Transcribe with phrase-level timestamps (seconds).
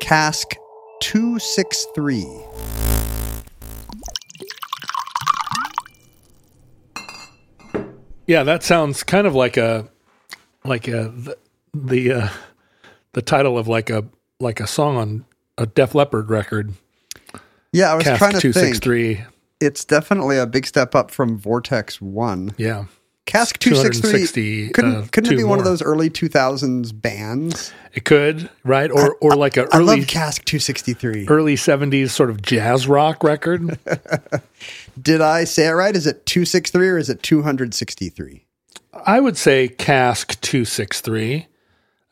[0.00, 0.56] Cask
[1.02, 2.26] 263.
[8.26, 9.88] Yeah, that sounds kind of like a
[10.64, 11.38] like a the
[11.72, 12.28] the, uh,
[13.12, 14.06] the title of like a
[14.40, 15.24] like a song on
[15.56, 16.74] a Def Leppard record.
[17.72, 19.22] Yeah, I was Cask trying to two six think.
[19.60, 22.54] It's definitely a big step up from Vortex 1.
[22.58, 22.84] Yeah,
[23.26, 27.72] Cask 260, 263 couldn't, uh, couldn't it be one of those early 2000s bands?
[27.92, 31.26] it could right or or like a I early love Cask 263.
[31.28, 33.78] early seventies sort of jazz rock record.
[35.02, 35.96] Did I say it right?
[35.96, 38.44] Is it 263 or is it 263?
[39.04, 41.46] I would say Cask two six three.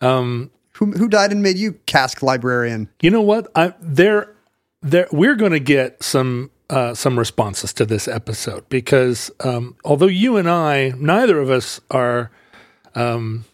[0.01, 2.89] Who, who died and made you Cask librarian?
[3.01, 3.51] You know what?
[3.55, 4.35] I there
[4.83, 10.07] there we're going to get some uh, some responses to this episode because um, although
[10.23, 12.30] you and I, neither of us are,
[12.95, 13.45] um,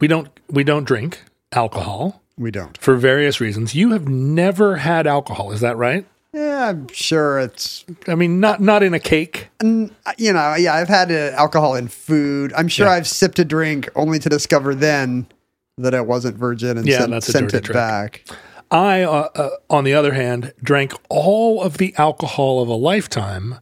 [0.00, 1.22] we don't we don't drink
[1.52, 2.76] alcohol We don't.
[2.78, 3.74] for various reasons.
[3.74, 6.04] You have never had alcohol, is that right?
[6.32, 9.48] Yeah, I'm sure it's I mean, not not in a cake.
[9.62, 12.52] you know, yeah, I've had uh, alcohol in food.
[12.56, 12.92] I'm sure Yeah.
[12.92, 15.26] I've sipped a drink only to discover then
[15.78, 17.74] that it wasn't virgin and Yeah, sent, sent it trick.
[17.74, 18.24] back.
[18.70, 23.56] I, uh, uh, on the other hand, drank all of the alcohol of a lifetime,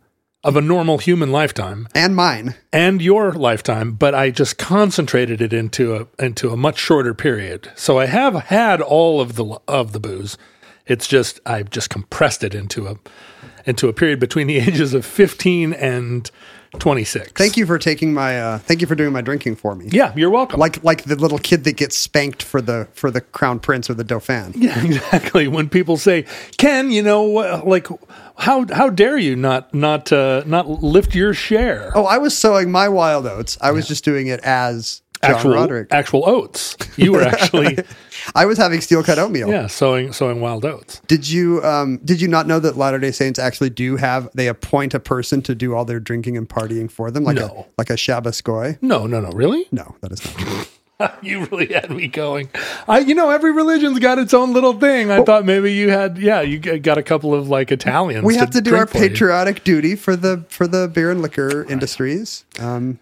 [0.44, 2.54] of a normal human lifetime, And mine.
[2.72, 7.70] and your lifetime, but I just concentrated it into a into a much shorter period.
[7.74, 10.36] So I have had all of the of the booze.
[10.86, 12.96] It's just I've just compressed it into a
[13.66, 16.30] into a period between the ages of 15 and
[16.78, 17.32] 26.
[17.32, 19.86] Thank you for taking my uh thank you for doing my drinking for me.
[19.90, 20.60] Yeah, you're welcome.
[20.60, 23.94] Like like the little kid that gets spanked for the for the crown prince or
[23.94, 24.52] the dauphin.
[24.56, 25.48] Yeah, exactly.
[25.48, 26.26] When people say,
[26.58, 27.24] "Ken, you know,
[27.64, 27.88] like
[28.36, 32.70] how how dare you not not uh, not lift your share?" Oh, I was sowing
[32.70, 33.56] my wild oats.
[33.60, 35.88] I was just doing it as John actual Roderick.
[35.90, 36.76] actual oats.
[36.96, 37.78] You were actually
[38.34, 39.48] I was having steel cut oatmeal.
[39.48, 41.00] yeah sowing sowing wild oats.
[41.06, 44.48] Did you um did you not know that Latter Day Saints actually do have they
[44.48, 47.66] appoint a person to do all their drinking and partying for them like No.
[47.68, 48.78] a like a Shabbos goy?
[48.80, 49.30] No, no, no.
[49.30, 49.66] Really?
[49.72, 50.62] No, that is not true.
[51.22, 52.48] you really had me going.
[52.88, 55.12] I, you know, every religion's got its own little thing.
[55.12, 58.24] I thought maybe you had, yeah, you got a couple of like Italians.
[58.24, 59.08] we have to do our for you.
[59.08, 62.44] patriotic duty for the for the beer and liquor industries.
[62.58, 62.98] Um,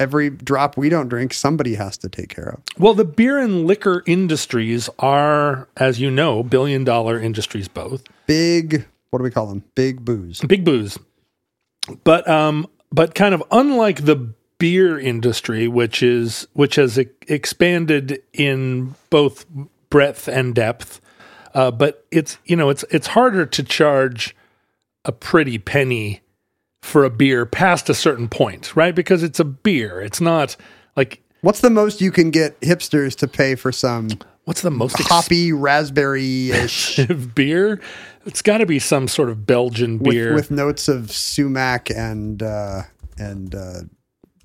[0.00, 2.62] every drop we don't drink, somebody has to take care of.
[2.78, 8.02] Well, the beer and liquor industries are, as you know, billion dollar industries both.
[8.26, 9.62] Big, what do we call them?
[9.76, 10.40] Big booze.
[10.40, 10.98] Big booze.
[12.02, 18.22] But um, but kind of unlike the beer industry, which is which has e- expanded
[18.32, 19.46] in both
[19.90, 21.00] breadth and depth.
[21.52, 24.36] Uh, but it's you know it's it's harder to charge
[25.04, 26.20] a pretty penny
[26.82, 28.94] for a beer past a certain point, right?
[28.94, 30.00] Because it's a beer.
[30.00, 30.56] It's not
[30.96, 34.10] like What's the most you can get hipsters to pay for some
[34.44, 36.96] what's the most hoppy raspberry ish
[37.34, 37.80] beer?
[38.26, 40.34] It's got to be some sort of Belgian beer.
[40.34, 42.82] with, with notes of sumac and uh,
[43.18, 43.80] and uh,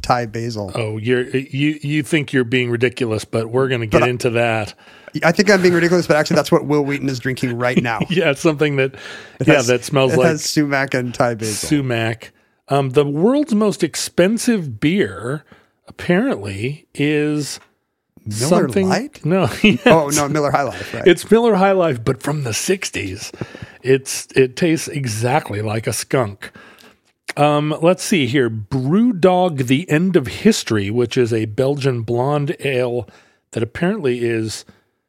[0.02, 0.72] Thai basil?
[0.76, 4.30] oh, you're you you think you're being ridiculous, but we're going to get But into
[4.32, 4.74] that.
[5.24, 8.00] I think I'm being ridiculous, but actually, that's what Wil Wheaton is drinking right now.
[8.10, 8.94] Yeah, it's something that
[9.40, 11.70] It yeah has- that smells it like has sumac and Thai basil.
[11.70, 12.32] sumac.
[12.68, 15.44] Um, the world's most expensive beer
[15.88, 17.60] apparently is
[18.26, 18.90] Miller something.
[18.90, 19.24] Lite?
[19.26, 19.48] No,
[19.86, 21.06] Oh no, Miller High Life, right?
[21.08, 23.32] It's Miller High Life, but from the '60s.
[23.84, 26.52] It's it tastes exactly like a skunk.
[27.38, 28.50] Um, let's see here.
[28.50, 33.08] Brewdog The End of History, which is a Belgian blonde ale
[33.52, 34.66] that apparently is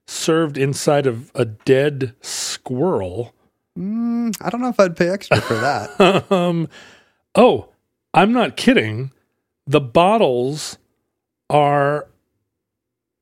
[0.07, 3.35] served inside of a dead squirrel.
[3.77, 6.31] I don't know if I'd pay extra for that.
[6.33, 6.69] um,
[7.35, 7.69] oh,
[8.15, 9.11] I'm not kidding.
[9.67, 10.79] The bottles
[11.51, 12.09] are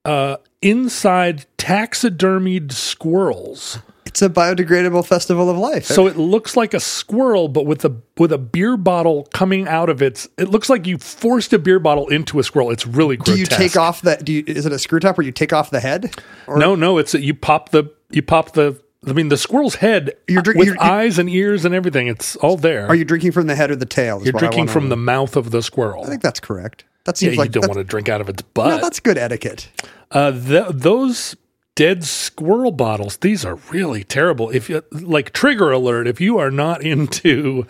[0.04, 3.78] uh, inside taxidermied squirrels.
[4.14, 5.86] It's a biodegradable festival of life.
[5.86, 9.88] So it looks like a squirrel, but with a with a beer bottle coming out
[9.88, 10.28] of its.
[10.38, 12.70] It looks like you forced a beer bottle into a squirrel.
[12.70, 14.14] It's really do you take off the?
[14.22, 16.14] Do you, is it a screw top where you take off the head?
[16.46, 16.98] Or No, no.
[16.98, 18.80] It's you pop the you pop the.
[19.04, 22.06] I mean, the squirrel's head You're drink- with you're- eyes and ears and everything.
[22.06, 22.86] It's all there.
[22.86, 24.22] are you drinking from the head or the tail?
[24.22, 26.04] You're drinking from the mouth of the squirrel.
[26.04, 26.84] I think that's correct.
[27.02, 28.68] That yeah, seems you don't want to drink out of its butt.
[28.68, 29.68] no, that's good etiquette.
[30.12, 31.34] Uh, th- those
[31.76, 34.50] dead squirrel bottles, these are really terrible.
[34.50, 37.66] If you like trigger alert, if you are not into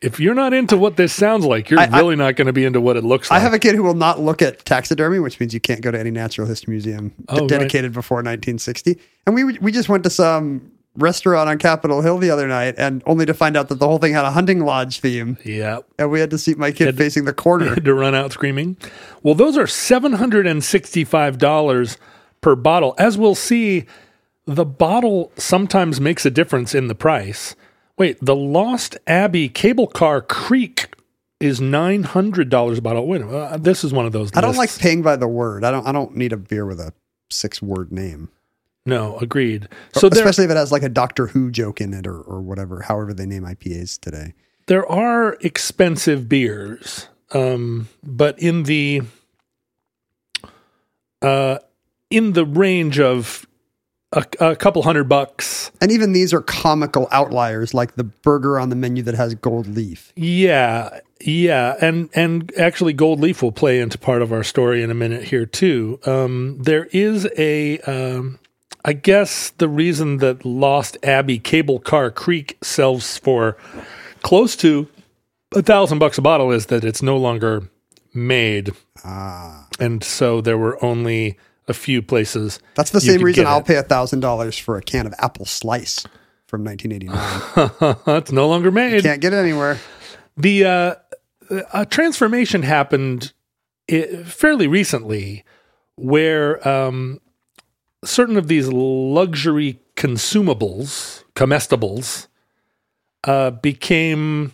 [0.00, 2.52] if you're not into what this sounds like, you're I- I- really not going to
[2.52, 3.40] be into what it looks like.
[3.40, 5.90] I have a kid who will not look at taxidermy, which means you can't go
[5.90, 7.48] to any natural history museum d- Oh, right.
[7.48, 8.96] dedicated before 1960.
[9.26, 13.02] And we we just went to some restaurant on Capitol Hill the other night, and
[13.06, 15.78] only to find out that the whole thing had a hunting lodge theme, yeah.
[15.98, 17.76] and we had to see my kid facing the corner.
[17.76, 18.76] to run out screaming.
[19.22, 21.96] Well, those are $765
[22.40, 22.94] per bottle.
[22.98, 23.86] As we'll see,
[24.46, 27.54] the bottle sometimes makes a difference in the price.
[27.96, 30.86] Wait, the Lost Abbey Cable Car Kriek
[31.40, 33.06] is $900 a bottle.
[33.06, 35.64] Wait, uh, this is one of those I don't like paying by the word.
[35.64, 35.86] I don't.
[35.86, 36.92] I don't need a beer with a
[37.30, 38.28] six word name,
[38.86, 39.68] No, agreed.
[39.92, 42.40] So there, especially if it has like a Doctor Who joke in it or or
[42.40, 42.82] whatever.
[42.82, 44.34] However they name IPAs today.
[44.66, 49.02] there are expensive beers, um, but in the
[51.22, 51.58] uh,
[52.10, 53.46] in the range of
[54.12, 55.70] a, a couple hundred bucks.
[55.80, 59.66] And even these are comical outliers, like the burger on the menu that has gold
[59.66, 60.12] leaf.
[60.16, 64.90] Yeah, yeah, and and actually, Gold Leaf will play into part of our story in
[64.90, 65.98] a minute here too.
[66.06, 68.38] Um, there is a, um,
[68.84, 73.56] I guess the reason that Lost Abbey Cable Car Kriek sells for
[74.22, 74.88] close to
[75.54, 77.68] a thousand bucks a bottle is that it's no longer
[78.14, 78.70] made,
[79.04, 81.36] Ah, and so there were only
[81.68, 82.58] a few places.
[82.74, 83.66] that's the same reason I'll it.
[83.66, 86.04] pay a thousand dollars for a can of apple slice
[86.46, 87.96] from 1989.
[88.06, 88.94] That's no longer made.
[88.94, 89.78] You Can't get it anywhere.
[90.36, 90.94] the uh,
[91.74, 93.32] a transformation happened
[94.24, 95.44] fairly recently
[95.96, 97.20] where um,
[98.04, 102.28] certain of these luxury consumables comestibles
[103.24, 104.52] uh, became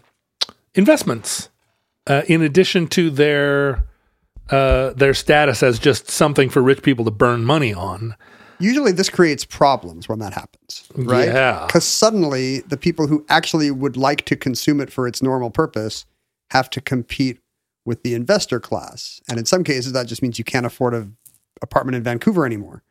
[0.75, 1.49] investments
[2.07, 3.85] uh, in addition to their
[4.51, 8.15] uh, their status as just something for rich people to burn money on
[8.59, 11.29] Usually, this creates problems when that happens, right?
[11.29, 11.65] Yeah.
[11.67, 16.07] Because suddenly, the people who actually would like to consume it for its normal purpose
[16.51, 17.41] have to compete
[17.85, 21.09] with the investor class, and in some cases, that just means you can't afford a
[21.63, 22.83] apartment in Vancouver anymore.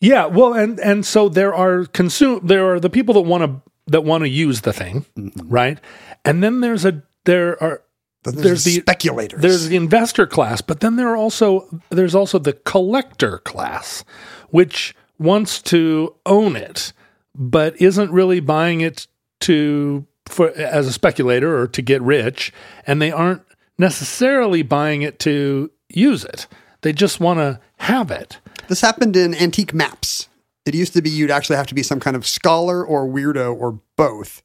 [0.00, 3.70] Yeah, well, and and so there are consume there are the people that want to
[3.86, 5.04] that want to use the thing,
[5.44, 5.78] right?
[6.24, 7.82] And then there's a there are
[8.24, 9.40] There's, There's the the- speculators.
[9.42, 14.04] there's the investor class, but then there are also there's also the collector class,
[14.50, 16.92] which wants to own it,
[17.34, 19.06] but isn't really buying it
[19.40, 22.52] to for as a speculator or to get rich,
[22.86, 23.42] and they aren't
[23.76, 26.46] necessarily buying it to use it.
[26.82, 28.38] They just want to have it.
[28.68, 30.28] This happened in antique maps.
[30.64, 33.52] It used to be you'd actually have to be some kind of scholar or weirdo
[33.54, 34.42] or both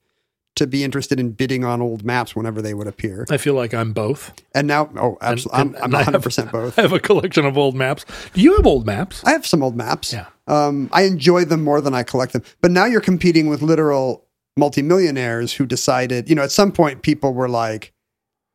[0.58, 3.26] to be interested in bidding on old maps whenever they would appear.
[3.30, 4.34] I feel like I'm both.
[4.54, 6.78] And now, oh, absolutely, and- I'm, and I'm I have- 100% both.
[6.78, 8.06] I have a collection of old maps.
[8.34, 9.24] Do you have old maps?
[9.26, 10.14] I have some old maps.
[10.14, 10.26] Yeah.
[10.48, 12.44] Um, I enjoy them more than I collect them.
[12.62, 14.26] But now you're competing with literal
[14.72, 17.94] multimillionaires who decided, you know, at some point people were like,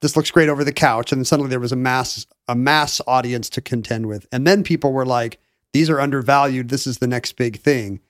[0.00, 1.12] this looks great over the couch.
[1.12, 4.26] And then suddenly there was a mass, a mass audience to contend with.
[4.32, 5.38] And then people were like,
[5.72, 6.68] these are undervalued.
[6.68, 8.00] This is the next big thing.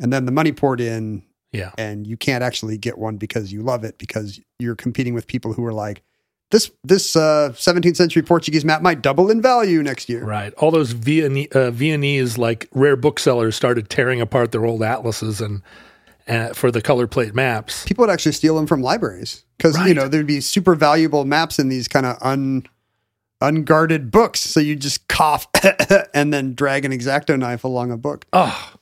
[0.00, 1.22] And then the money poured in
[1.56, 1.72] Yeah.
[1.78, 5.52] and you can't actually get one because you love it because you're competing with people
[5.52, 6.02] who are like,
[6.50, 10.24] this, this, uh, 17th century Portuguese map might double in value next year.
[10.24, 10.54] Right.
[10.54, 15.62] All those Viennese, uh, Viennese like rare booksellers started tearing apart their old atlases and
[16.28, 17.84] uh, for the color plate maps.
[17.84, 21.58] people would actually steal them from libraries because you know there'd be super valuable maps
[21.60, 22.66] in these kind of un
[23.40, 24.40] unguarded books.
[24.40, 25.46] So you just cough
[26.14, 28.24] and then drag an exacto knife along a book.
[28.32, 28.74] Oh,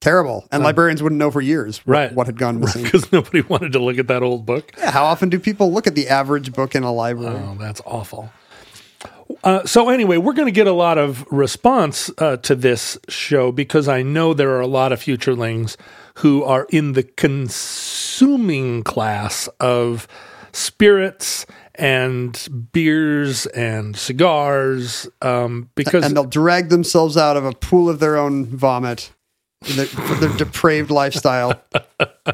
[0.00, 0.46] Terrible.
[0.52, 2.12] And librarians wouldn't know for years what, Right.
[2.14, 2.84] what had gone missing.
[2.84, 4.72] because nobody wanted to look at that old book.
[4.78, 7.36] Yeah, how often do people look at the average book in a library?
[7.42, 8.30] Oh, that's awful.
[9.42, 13.50] Uh, so anyway, we're going to get a lot of response uh, to this show
[13.50, 15.76] because I know there are a lot of futurelings
[16.16, 20.06] who are in the consuming class of
[20.52, 27.90] spirits and beers and cigars um, because and they'll drag themselves out of a pool
[27.90, 29.10] of their own vomit
[29.62, 31.60] their, for their depraved lifestyle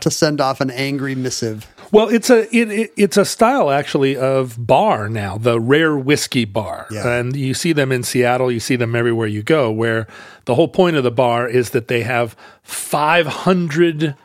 [0.00, 1.66] to send off an angry missive.
[1.92, 6.44] Well, it's a it, it, it's a style actually of bar now, the rare whiskey
[6.46, 7.06] bar, Yeah.
[7.18, 8.50] and you see them in Seattle.
[8.50, 9.70] You see them everywhere you go.
[9.70, 10.06] Where
[10.46, 14.16] the whole point of the bar is that they have five hundred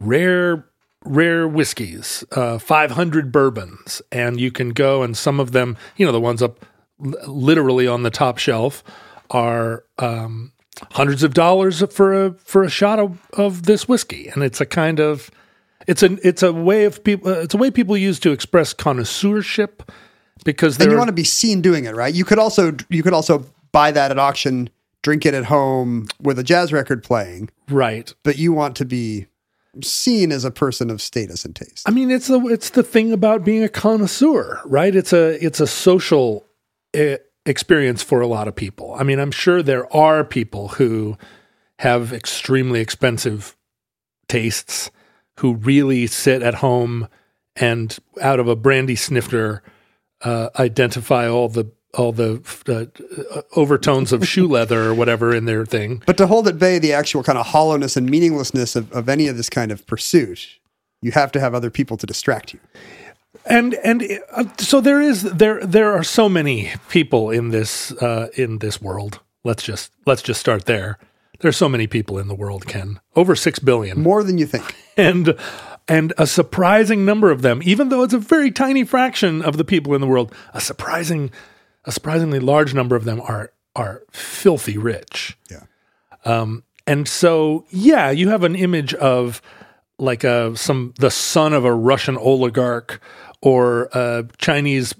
[0.00, 0.66] rare
[1.04, 6.06] rare whiskeys, uh, five hundred bourbons, and you can go and some of them, you
[6.06, 6.64] know, the ones up
[6.98, 8.82] literally on the top shelf
[9.30, 9.84] are.
[9.98, 10.52] Um,
[10.92, 14.66] Hundreds of dollars for a for a shot of, of this whiskey, and it's a
[14.66, 15.30] kind of
[15.86, 19.90] it's a it's a way of people it's a way people use to express connoisseurship
[20.44, 22.12] because And they're you want to be seen doing it, right?
[22.12, 24.70] You could also you could also buy that at auction,
[25.02, 28.12] drink it at home with a jazz record playing, right.
[28.22, 29.26] but you want to be
[29.82, 31.88] seen as a person of status and taste.
[31.88, 34.94] I mean, it's the it's the thing about being a connoisseur, right?
[34.94, 36.46] It's a it's a social
[36.96, 38.94] uh, experience for a lot of people.
[38.94, 41.16] I mean, I'm sure there are people who
[41.80, 43.56] have extremely expensive
[44.28, 44.90] tastes
[45.40, 47.08] who really sit at home
[47.56, 49.62] and out of a brandy snifter
[50.22, 55.66] uh, identify all the all the uh, overtones of shoe leather or whatever in their
[55.66, 56.02] thing.
[56.06, 59.28] But to hold at bay the actual kind of hollowness and meaninglessness of, of any
[59.28, 60.58] of this kind of pursuit,
[61.02, 62.60] you have to have other people to distract you.
[63.46, 68.28] And and uh, so there is there there are so many people in this uh,
[68.34, 69.20] in this world.
[69.44, 70.98] Let's just let's just start there.
[71.40, 73.00] There's so many people in the world, Ken.
[73.16, 74.74] Over six billion, More than you think.
[74.96, 75.36] and
[75.88, 79.64] and a surprising number of them, even though it's a very tiny fraction of the
[79.64, 81.30] people in the world, a surprising
[81.84, 85.36] a surprisingly large number of them are are filthy rich.
[85.50, 85.64] Yeah.
[86.86, 89.40] And so, yeah, you have an image of
[90.02, 93.00] like a some the son of a Russian oligarch
[93.40, 94.94] or a Chinese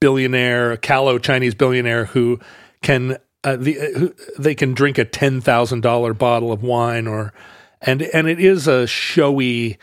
[0.00, 2.38] billionaire, a callow Chinese billionaire who
[2.82, 7.06] can uh, the, uh, who, they can drink a ten thousand dollar bottle of wine
[7.06, 7.32] or
[7.80, 9.78] and and it is a showy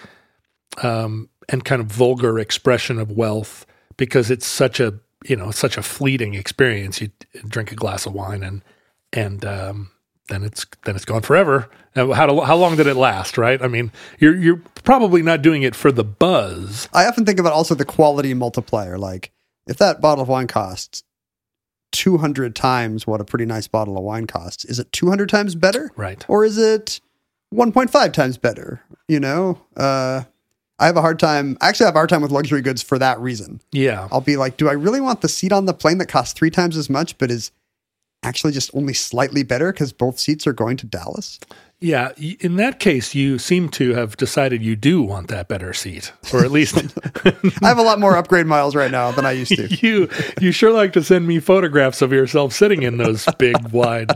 [0.83, 3.65] um, and kind of vulgar expression of wealth
[3.97, 7.01] because it's such a you know such a fleeting experience.
[7.01, 7.11] You
[7.47, 8.61] drink a glass of wine and
[9.13, 9.91] and um,
[10.29, 11.69] then it's then it's gone forever.
[11.95, 13.37] Now, How how long did it last?
[13.37, 13.61] Right?
[13.61, 16.89] I mean, you're you're probably not doing it for the buzz.
[16.93, 18.97] I often think about also the quality multiplier.
[18.97, 19.31] Like,
[19.67, 21.03] if that bottle of wine costs
[21.91, 25.91] 200 times what a pretty nice bottle of wine costs, is it 200 times better?
[25.95, 26.25] Right.
[26.27, 26.99] Or is it
[27.53, 28.81] 1.5 times better?
[29.07, 30.23] You know, uh,
[30.77, 31.57] I have a hard time.
[31.61, 33.61] I actually, I have a hard time with luxury goods for that reason.
[33.71, 34.09] Yeah.
[34.11, 36.51] I'll be like, do I really want the seat on the plane that costs three
[36.51, 37.51] times as much, but is
[38.25, 41.39] actually just only slightly better because both seats are going to Dallas?
[41.79, 42.13] Yeah.
[42.17, 46.43] In that case, you seem to have decided you do want that better seat, or
[46.43, 46.75] at least
[47.61, 49.67] I have a lot more upgrade miles right now than I used to.
[49.85, 54.11] you you sure like to send me photographs of yourself sitting in those big wide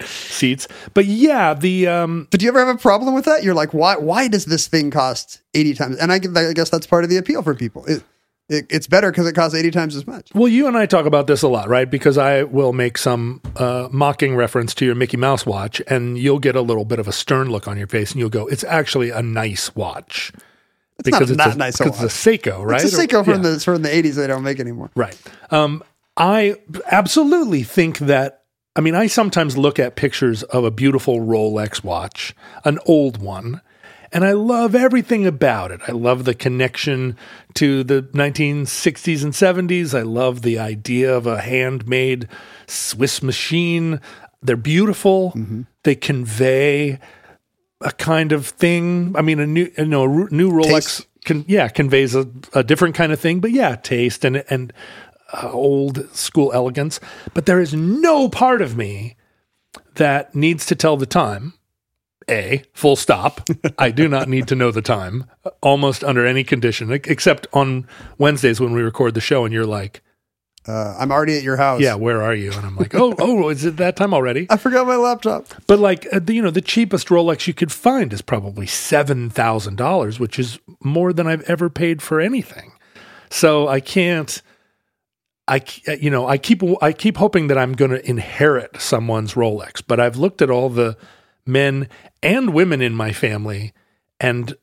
[0.00, 0.68] seats.
[0.94, 3.42] But yeah, the um, do you ever have a problem with that?
[3.42, 3.96] You're like, why?
[3.96, 5.96] Why does this thing cost eighty times?
[5.96, 7.84] And I, I guess that's part of the appeal for people.
[7.86, 8.04] It,
[8.52, 10.30] it, it's better because it costs eighty times as much.
[10.34, 11.90] Well, you and I talk about this a lot, right?
[11.90, 16.38] Because I will make some uh, mocking reference to your Mickey Mouse watch, and you'll
[16.38, 18.64] get a little bit of a stern look on your face, and you'll go, "It's
[18.64, 20.32] actually a nice watch."
[21.04, 22.82] It's not that nice a because it's a Seiko, right?
[22.82, 23.50] It's a Seiko Or- from yeah.
[23.50, 24.16] the from the eighties.
[24.16, 24.90] They don't make anymore.
[24.94, 25.18] Right.
[25.50, 25.82] Um,
[26.16, 26.56] I
[26.90, 28.38] absolutely think that.
[28.74, 33.60] I mean, I sometimes look at pictures of a beautiful Rolex watch, an old one,
[34.12, 35.80] and I love everything about it.
[35.88, 37.16] I love the connection
[37.54, 39.98] to the 1960s and 70s.
[39.98, 42.28] I love the idea of a handmade
[42.66, 44.00] Swiss machine.
[44.42, 45.32] They're beautiful.
[45.84, 46.98] They convey
[47.80, 49.14] a kind of thing.
[49.16, 52.94] I mean, a new, you know, a new Rolex can, yeah, conveys a, a different
[52.94, 54.72] kind of thing, but yeah, taste and, and
[55.32, 57.00] uh, old school elegance.
[57.34, 59.16] But there is no part of me
[59.94, 61.54] that needs to tell the time.
[62.30, 63.48] A, full stop.
[63.78, 65.24] I do not need to know the time
[65.62, 67.86] almost under any condition, except on
[68.18, 70.02] Wednesdays when we record the show and you're like,
[70.66, 71.80] Uh, I'm already at your house.
[71.80, 72.52] yeah, where are you?
[72.52, 74.46] And I'm like, oh, oh, is it that time already?
[74.48, 75.46] I forgot my laptop.
[75.66, 79.28] But like uh, the, you know, the cheapest Rolex you could find is probably seven
[79.30, 82.72] thousand dollars, which is more than I've ever paid for anything.
[83.30, 84.40] So I can't.
[85.48, 89.34] I uh, you know I keep I keep hoping that I'm going to inherit someone's
[89.34, 90.96] Rolex, but I've looked at all the
[91.46, 91.88] men
[92.22, 93.72] and women in my family,
[94.20, 94.56] and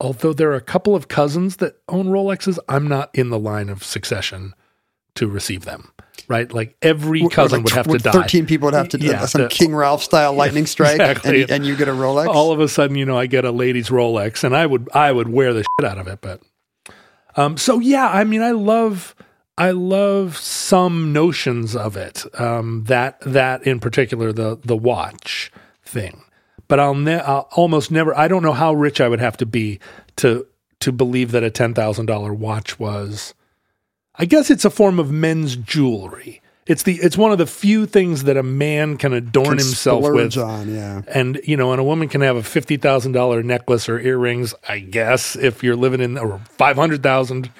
[0.00, 3.68] although there are a couple of cousins that own Rolexes, I'm not in the line
[3.68, 4.54] of succession
[5.14, 5.92] to receive them.
[6.28, 8.12] Right, like every cousin Like, would have to die.
[8.12, 11.42] Thirteen people would have to Yeah, some the- King Ralph style lightning strike, exactly.
[11.42, 12.26] and, and you get a Rolex.
[12.28, 15.10] all of a sudden, you know, I get a lady's Rolex, and I would I
[15.12, 16.20] would wear the shit out of it.
[16.20, 16.40] But
[17.36, 19.14] Um, so yeah, I mean, I love,
[19.58, 22.24] I love some notions of it.
[22.40, 25.50] Um, that that in particular, the the watch
[25.92, 26.22] thing.
[26.68, 28.16] But I'll, ne- I'll almost never.
[28.16, 29.78] I don't know how rich I would have to be
[30.16, 30.46] to
[30.80, 33.34] to believe that a ten thousand dollar watch was.
[34.16, 36.40] I guess it's a form of men's jewelry.
[36.66, 40.04] It's the it's one of the few things that a man can adorn Can himself
[40.04, 40.38] with.
[40.38, 41.02] on, yeah.
[41.08, 44.54] And you know, and a woman can have a fifty thousand dollar necklace or earrings,
[44.68, 47.50] I guess, if you're living in or five hundred thousand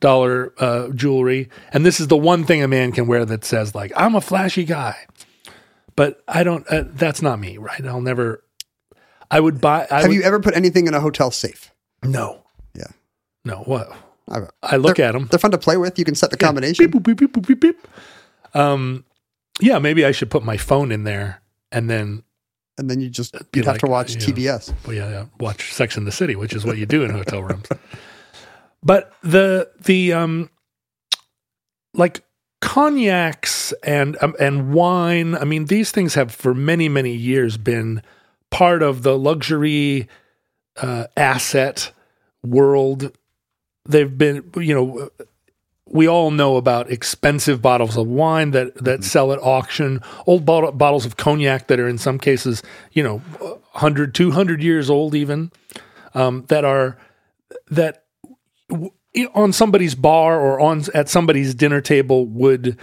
[0.00, 1.48] dollar uh, jewelry.
[1.72, 4.20] And this is the one thing a man can wear that says like, "I'm a
[4.20, 4.96] flashy guy."
[5.96, 6.66] But I don't.
[6.68, 7.84] Uh, that's not me, right?
[7.84, 8.42] I'll never.
[9.30, 9.86] I would buy.
[9.90, 11.70] I Have would, you ever put anything in a hotel safe?
[12.02, 12.42] No,
[12.74, 12.88] Yeah.
[13.44, 13.58] no.
[13.58, 13.92] What?
[14.28, 15.26] I, I look at them.
[15.26, 15.98] They're fun to play with.
[15.98, 16.90] You can set the combination.
[16.90, 17.88] Beep, boop, beep, beep, beep, beep.
[18.54, 19.04] Um,
[19.60, 22.22] yeah, maybe I should put my phone in there and then
[22.78, 24.20] and then you just you'd have to watch yeah.
[24.20, 24.74] TBS.
[24.86, 27.42] well, yeah, yeah, watch Sex in the City, which is what you do in hotel
[27.42, 27.66] rooms.
[28.82, 30.50] But the the um
[31.94, 32.24] like
[32.62, 38.02] cognacs and um, and wine, I mean these things have for many many years been
[38.50, 40.08] part of the luxury
[40.80, 41.92] uh, asset
[42.42, 43.12] world.
[43.84, 45.10] They've been, you know,
[45.86, 50.70] we all know about expensive bottles of wine that that sell at auction, old bottle,
[50.70, 55.50] bottles of cognac that are in some cases, you know, 100, 200 years old even,
[56.14, 56.96] um, that are
[57.70, 58.04] that
[58.70, 58.92] w-
[59.34, 62.78] on somebody's bar or on at somebody's dinner table would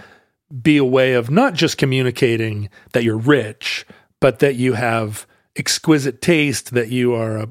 [0.62, 3.86] be a way of not just communicating that you're rich,
[4.20, 7.48] but that you have exquisite taste, that you are a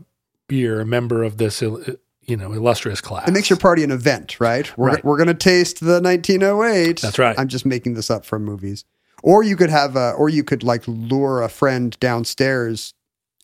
[0.49, 3.27] you're a member of this you know illustrious class.
[3.27, 4.75] It makes your party an event, right?
[4.77, 5.05] We're, Right.
[5.05, 7.01] we're going to taste the 1908.
[7.01, 7.37] That's right.
[7.39, 8.85] I'm just making this up from movies.
[9.21, 12.93] Or you could have, a, or you could like lure a friend downstairs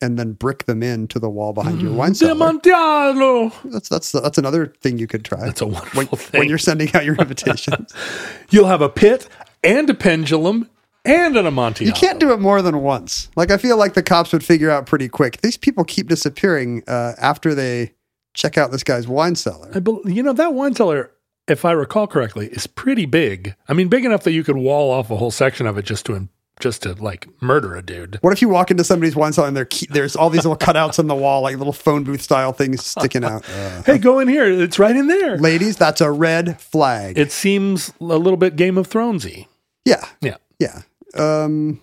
[0.02, 2.34] and then brick them into the wall behind your wine cellar.
[2.36, 3.54] Demontiano.
[3.72, 5.46] That's that's that's another thing you could try.
[5.46, 6.50] That's a when, wonderful when thing.
[6.50, 7.94] you're sending out your invitations.
[8.50, 9.28] You'll have a pit
[9.64, 10.70] and a pendulum
[11.06, 11.86] and an Amontillado.
[11.86, 13.30] You can't do it more than once.
[13.36, 15.42] Like I feel like the cops would figure out pretty quick.
[15.42, 17.94] These people keep disappearing uh, after they
[18.34, 19.72] check out this guy's wine cellar.
[19.74, 21.12] I bel you know that wine cellar,
[21.48, 23.56] if I recall correctly, is pretty big.
[23.68, 26.06] I mean, big enough that you could wall off a whole section of it just
[26.08, 26.16] to
[26.60, 28.18] just to like murder a dude.
[28.22, 30.58] What if you walk into somebody's wine cellar and there key- there's all these little
[30.58, 33.44] cutouts on the wall, like little phone booth style things sticking out?
[33.50, 34.46] Uh, Hey, go in here.
[34.48, 35.38] It's right in there.
[35.38, 37.18] ladies, that's a red flag.
[37.18, 39.48] It seems a little bit Game of Thronesy.
[39.84, 40.38] yeah, Yeah.
[40.60, 40.82] yeah.
[41.18, 41.82] Um,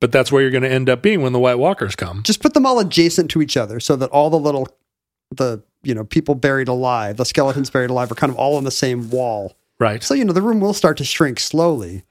[0.00, 2.22] But that's where you're going to end up being when the White Walkers come.
[2.24, 4.68] just put them all adjacent to each other so that all the little,
[5.30, 8.64] the you know people buried alive, the skeletons buried alive, are kind of all on
[8.64, 9.56] the same wall.
[9.78, 10.02] Right.
[10.02, 12.02] So you know the room will start to shrink slowly,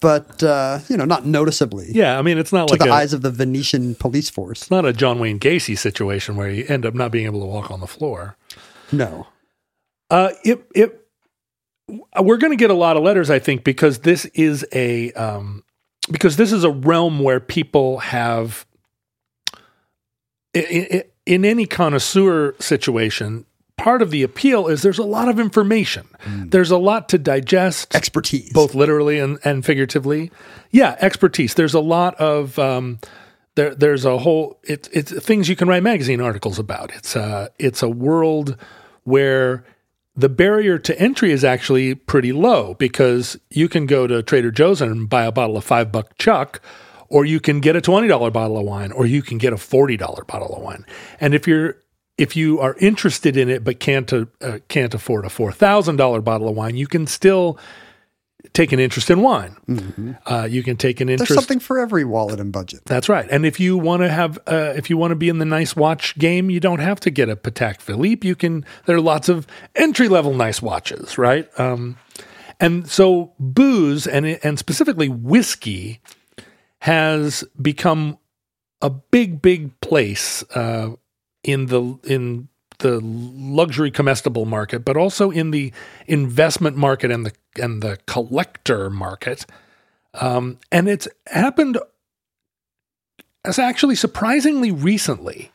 [0.00, 2.18] but uh, you know not noticeably Yeah.
[2.18, 4.62] I mean, it's not to like the a, eyes of the Venetian police force.
[4.62, 7.46] it's not a John Wayne Gacy situation where you end up not being able to
[7.46, 8.36] walk on the floor.
[8.92, 9.28] No,
[10.10, 10.96] Uh, it it
[12.20, 15.64] we're going to get a lot of letters, I think, because this is a um,
[16.10, 18.66] because this is a realm where people have
[20.54, 23.44] i- i- in any connoisseur situation.
[23.80, 26.06] Part of the appeal is there's a lot of information.
[26.26, 28.52] There's a lot to digest expertise.
[28.52, 30.30] both literally and, and figuratively.
[30.70, 31.54] Yeah, expertise.
[31.54, 32.98] There's a lot of um,
[33.54, 33.74] there.
[33.74, 34.58] There's a whole.
[34.64, 36.92] It's it's things you can write magazine articles about.
[36.94, 38.56] It's a it's a world
[39.04, 39.64] where
[40.14, 44.82] the barrier to entry is actually pretty low because you can go to Trader Joe's
[44.82, 46.60] and buy a bottle of five buck Chuck.
[47.08, 49.56] Or you can get a twenty dollar bottle of wine, or you can get a
[49.56, 50.84] forty dollar bottle of wine.
[51.18, 51.76] And if you're
[52.20, 54.26] if you are interested in it but can't uh,
[54.68, 57.58] can't afford a four thousand dollar bottle of wine, you can still
[58.52, 60.18] take an interest in wine.
[60.26, 61.30] Uh, you can take an interest.
[61.30, 62.80] There's something for every wallet and budget.
[62.84, 63.26] That's right.
[63.30, 65.76] And if you want to have, uh, if you want to be in the nice
[65.76, 68.26] watch game, you don't have to get a Patek Philippe.
[68.26, 68.64] You can.
[68.86, 71.48] There are lots of entry level nice watches, right?
[71.58, 71.96] Um,
[72.58, 76.00] and so booze and and specifically whiskey
[76.80, 78.18] has become
[78.82, 80.90] a big, big place uh,
[81.42, 82.48] in the in
[82.78, 85.72] the luxury comestible market, but also in the
[86.06, 89.46] investment market and the and the collector market.
[90.14, 91.78] Um, and it's happened
[93.44, 95.52] as actually surprisingly recently.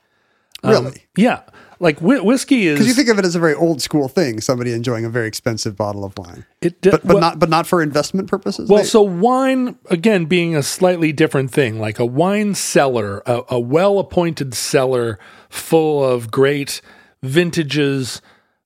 [0.63, 1.03] Um, Really?
[1.15, 1.41] yeah.
[1.79, 4.39] Like whi- whiskey is Because you think of it as a very old school thing,
[4.41, 7.49] somebody enjoying a very expensive bottle of wine, it, d- but but well- not but
[7.49, 8.69] not for investment purposes.
[8.69, 13.41] Well, They- so wine again being a slightly different thing, like a wine cellar, a,
[13.49, 16.81] a well-appointed cellar full of great
[17.23, 18.21] vintages,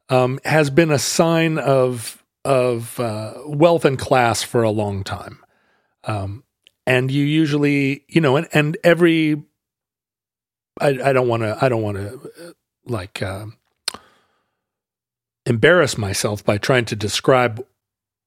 [0.09, 5.39] um, has been a sign of of uh, wealth and class for a long time.
[6.05, 6.43] Um,
[6.87, 9.43] and you usually, you know, and, and every,
[10.79, 12.55] I, I don't want to, I don't want to,
[12.89, 13.21] like.
[13.21, 13.55] um
[15.45, 17.65] embarrass myself by trying to describe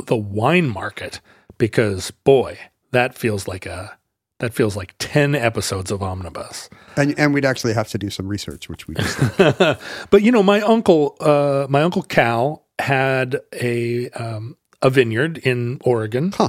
[0.07, 1.21] the wine market
[1.59, 2.59] because boy,
[2.91, 3.97] that feels like a
[4.41, 6.69] that feels like 10 episodes of Omnibus.
[6.97, 9.17] And, and we'd actually have to do some research, which we just
[10.11, 15.81] but you know, my uncle, uh, my uncle Cal had a um, a vineyard in
[15.85, 16.49] Oregon, Huh.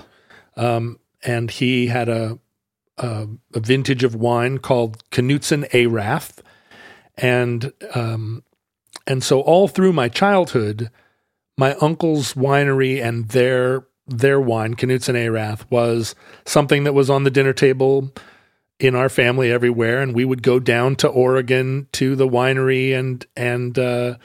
[0.58, 2.40] um, and he had a,
[2.98, 6.42] a a vintage of wine called Knudsen Erath,
[7.18, 8.44] and um,
[9.06, 10.90] and so all through my childhood,
[11.58, 17.32] my uncle's winery and their their wine Knudsen Erath was something that was on the
[17.32, 18.12] dinner table
[18.80, 20.02] in our family everywhere.
[20.02, 24.18] And we would go down to Oregon to the winery and and uh,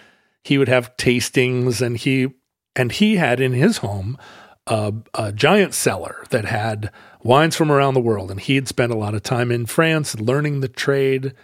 [0.42, 2.28] he would have tastings and he
[2.74, 4.18] and he had in his home
[4.66, 6.90] a, a giant cellar that had
[7.22, 8.30] wines from around the world.
[8.30, 11.34] And he had spent a lot of time in France learning the trade.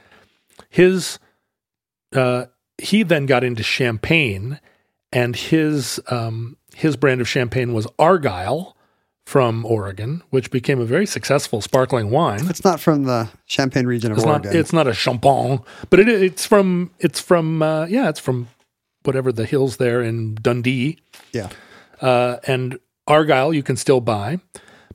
[0.69, 1.19] His
[2.15, 2.47] uh,
[2.79, 4.61] he then got into champagne
[5.13, 8.77] and his um, his brand of champagne was Argyle
[9.27, 12.47] from Oregon, which became a very successful sparkling wine.
[12.51, 14.51] It's not from the Champagne region of It's Oregon.
[14.51, 18.49] not it's not a champagne, but it, it's from it's from uh, yeah, it's from
[19.05, 20.99] whatever the hills there in Dundee.
[21.33, 21.49] yeah.
[22.01, 24.41] Uh, and Argyle you can still buy.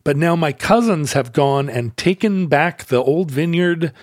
[0.03, 3.93] But now my cousins have gone and taken back the old vineyard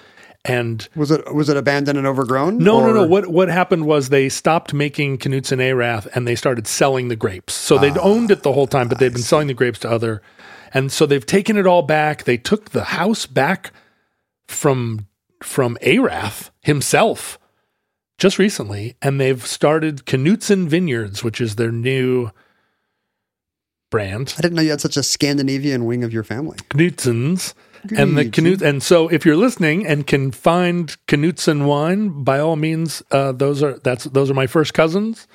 [0.46, 2.58] and Was it was it abandoned and overgrown?
[2.58, 3.06] no, no, no.
[3.06, 7.54] What what happened was they stopped making Knudsen Erath and they started selling the grapes.
[7.54, 9.90] So they'd ah, owned it the whole time, but they've been selling the grapes to
[9.90, 10.22] other,
[10.72, 12.24] and so they've taken it all back.
[12.24, 13.72] They took the house back
[14.46, 15.06] from
[15.42, 17.38] from Erath himself
[18.18, 22.30] just recently, and they've started Knudsen Vineyards, which is their new
[23.90, 24.34] brand.
[24.38, 26.56] I didn't know you had such a Scandinavian wing of your family.
[26.70, 27.54] Knudsens.
[27.92, 32.56] And the Knut, and so if you're listening and can find Knudsen wine, by all
[32.56, 35.26] means, uh, those are that's those are my first cousins.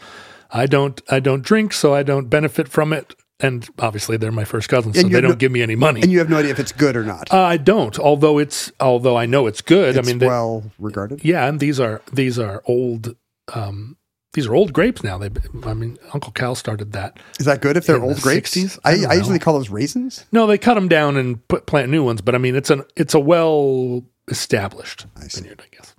[0.52, 4.44] I don't I don't drink, so I don't benefit from it, and obviously they're my
[4.44, 6.02] first cousins, so they don't no- give me any money.
[6.02, 7.32] And you have no idea if it's good or not.
[7.34, 9.96] uh, I don't, although it's although I know it's good.
[9.96, 11.24] it's I mean, they- well regarded.
[11.24, 13.16] yeah, and these are these are old
[13.54, 13.96] um,
[14.34, 15.18] these are old grapes now.
[15.18, 15.30] They,
[15.66, 17.20] I mean, Uncle Cal started that.
[17.40, 18.56] Is that good if they're old the grapes?
[18.56, 18.80] 60s?
[18.84, 20.26] I I, I, usually call those raisins.
[20.32, 22.84] No, they cut them down and put plant new ones, but I mean, it's an
[22.96, 25.96] it's a well established vineyard, I guess.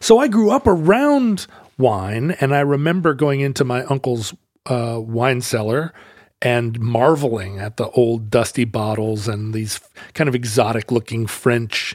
[0.00, 4.34] So I grew up around wine, and I remember going into my uncle's
[4.66, 5.92] uh, wine cellar
[6.40, 9.80] and marveling at the old dusty bottles and these
[10.14, 11.94] kind of exotic looking French,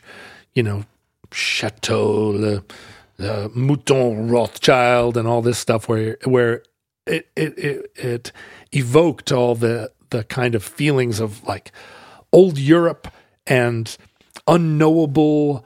[0.53, 0.83] you know,
[1.31, 2.63] Chateau, the,
[3.17, 6.63] the Mouton Rothschild, and all this stuff where where
[7.05, 8.31] it it it, it
[8.71, 11.71] evoked all the the kind of feelings of like
[12.31, 13.07] old Europe
[13.47, 13.97] and
[14.47, 15.65] unknowable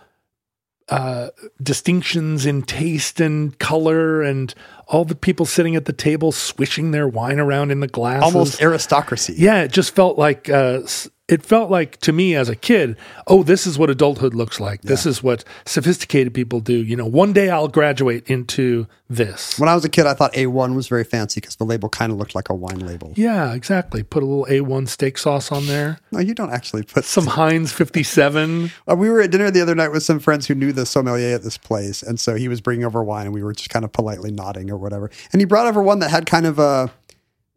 [0.90, 1.30] uh,
[1.62, 4.54] distinctions in taste and color and
[4.88, 8.34] all the people sitting at the table swishing their wine around in the glasses.
[8.34, 9.36] Almost aristocracy.
[9.38, 10.82] Yeah, it just felt like uh,
[11.28, 12.98] it felt like to me as a kid.
[13.28, 14.82] Oh, this is what adulthood looks like.
[14.82, 16.78] This is what sophisticated people do.
[16.78, 19.60] You know, one day I'll graduate into this.
[19.60, 22.12] When I was a kid, I thought A1 was very fancy because the label kind
[22.12, 23.14] of looked like a wine label.
[23.16, 24.04] Yeah, exactly.
[24.04, 26.00] Put a little A1 steak sauce on there.
[26.12, 28.72] No, you don't actually put Some Heinz 57.
[28.90, 31.36] Uh, we were at dinner the other night with some friends who knew the sommelier
[31.36, 33.86] at this place, and so he was bringing over wine, and we were just kind
[33.86, 35.12] of politely nodding or whatever.
[35.32, 36.92] And he brought over one that had kind of a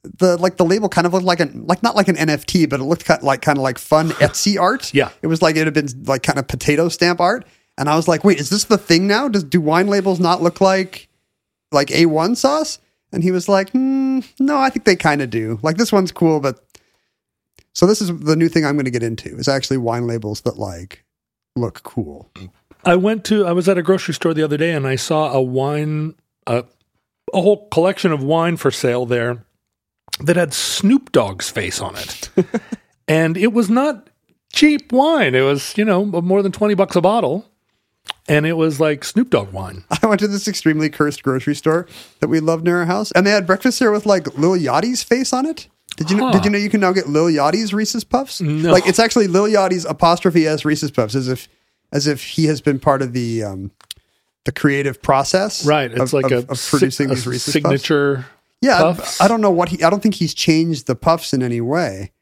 [0.02, 2.80] the like the label kind of looked like an like not like an NFT, but
[2.80, 4.92] it looked kind like kind of like fun Etsy art.
[4.94, 5.10] Yeah.
[5.22, 8.08] it was like it had been like kind of potato stamp art, and I was
[8.08, 9.28] like, wait, is this the thing now?
[9.28, 11.08] Does do wine labels not look like
[11.72, 12.78] like A1 sauce?
[13.12, 15.58] And he was like, hmm, no, I think they kind of do.
[15.62, 16.64] Like this one's cool, but
[17.74, 20.42] so this is the new thing I'm going to get into is actually wine labels
[20.42, 21.04] that like
[21.56, 22.30] look cool.
[22.84, 25.32] I went to I was at a grocery store the other day and I saw
[25.32, 26.14] a wine
[26.46, 26.64] a,
[27.32, 29.44] a whole collection of wine for sale there
[30.20, 32.30] that had Snoop Dogg's face on it.
[33.08, 34.10] and it was not
[34.52, 35.34] cheap wine.
[35.34, 37.46] It was, you know, more than 20 bucks a bottle.
[38.28, 39.84] And it was like Snoop Dogg wine.
[40.02, 41.86] I went to this extremely cursed grocery store
[42.20, 45.02] that we love near our house, and they had breakfast there with like Lil Yachty's
[45.02, 45.68] face on it.
[45.96, 46.26] Did you know?
[46.26, 46.32] Huh.
[46.32, 48.40] Did you know you can now get Lil Yachty's Reese's Puffs?
[48.40, 48.72] No.
[48.72, 51.48] Like it's actually Lil Yachty's apostrophe s Reese's Puffs, as if
[51.92, 53.70] as if he has been part of the um,
[54.44, 55.64] the creative process.
[55.66, 55.90] Right.
[55.90, 57.52] It's of, like of, a, of producing a these Reese's Puffs.
[57.52, 58.26] signature.
[58.62, 59.20] Yeah, puffs.
[59.20, 59.82] I don't know what he.
[59.82, 62.12] I don't think he's changed the puffs in any way.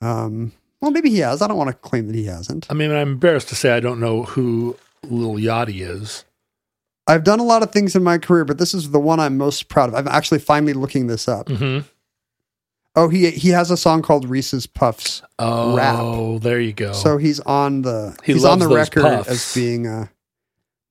[0.00, 1.42] Um, well, maybe he has.
[1.42, 2.66] I don't want to claim that he hasn't.
[2.70, 6.24] I mean, I'm embarrassed to say I don't know who Lil Yachty is.
[7.06, 9.36] I've done a lot of things in my career, but this is the one I'm
[9.36, 9.96] most proud of.
[9.96, 11.46] I'm actually finally looking this up.
[11.46, 11.86] Mm-hmm.
[12.96, 15.22] Oh, he he has a song called Reese's Puffs.
[15.38, 16.42] Oh, Rap.
[16.42, 16.92] there you go.
[16.92, 19.28] So he's on the He he's on the record puffs.
[19.28, 20.06] as being uh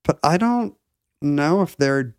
[0.10, 0.74] but I don't
[1.22, 2.16] know if they're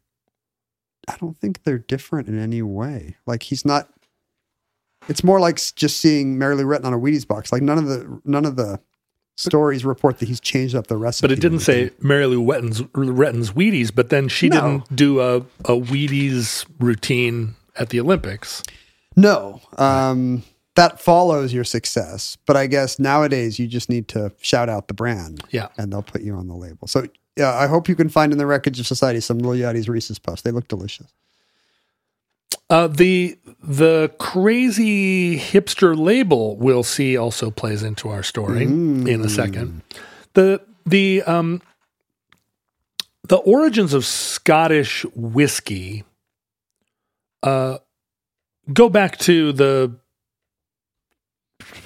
[1.08, 3.16] I don't think they're different in any way.
[3.26, 3.88] Like he's not.
[5.08, 7.50] It's more like just seeing Mary Lou Retton on a Wheaties box.
[7.52, 8.78] Like none of the none of the
[9.36, 11.24] stories report that he's changed up the recipe.
[11.26, 11.90] But it didn't say.
[12.00, 14.60] Mary Lou Retton's, Retton's Wheaties, but then she No.
[14.60, 18.62] didn't do a, a Wheaties routine at the Olympics.
[19.16, 19.60] no.
[19.78, 20.44] Um,
[20.76, 22.38] that follows your success.
[22.46, 25.42] But I guess nowadays you just need to shout out the brand.
[25.50, 25.68] Yeah.
[25.76, 26.86] and they'll put you on the label.
[26.86, 29.88] So yeah, I hope you can find in the wreckage of society some Lil Yachty's
[29.88, 30.42] Reese's Puffs.
[30.42, 31.12] They look delicious.
[32.68, 39.28] Uh, the the crazy hipster label we'll see also plays into our story in a
[39.28, 39.82] second.
[40.34, 41.62] The the um
[43.26, 46.04] the origins of Scottish whiskey
[47.42, 47.78] uh
[48.72, 49.96] go back to the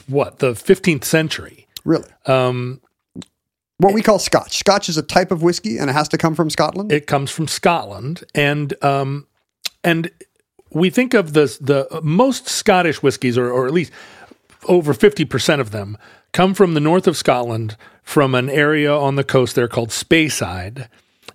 [0.07, 1.67] what the 15th century.
[1.85, 2.81] Really, Um
[3.79, 4.59] what we call Scotch.
[4.59, 6.93] Scotch is a type of whiskey, and it has to come from Scotland.
[6.93, 9.27] it comes from Scotland, and um,
[9.83, 10.11] and
[10.71, 13.93] we think of the the most Scottish whiskies, or or at least
[14.69, 15.99] over fifty percent of them,
[16.33, 20.89] come from the north of Scotland, from an area on the coast there called Speyside,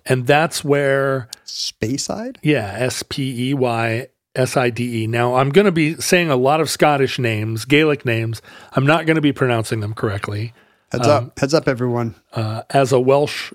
[0.06, 2.36] and that's where Speyside.
[2.42, 5.06] yeah, S P E Y S I D E.
[5.06, 8.40] Now I'm going to be saying a lot of Scottish names, Gaelic names.
[8.72, 10.54] I'm not going to be pronouncing them correctly.
[10.92, 12.14] Heads Um, up, heads up, everyone.
[12.32, 13.52] Uh, as a Welsh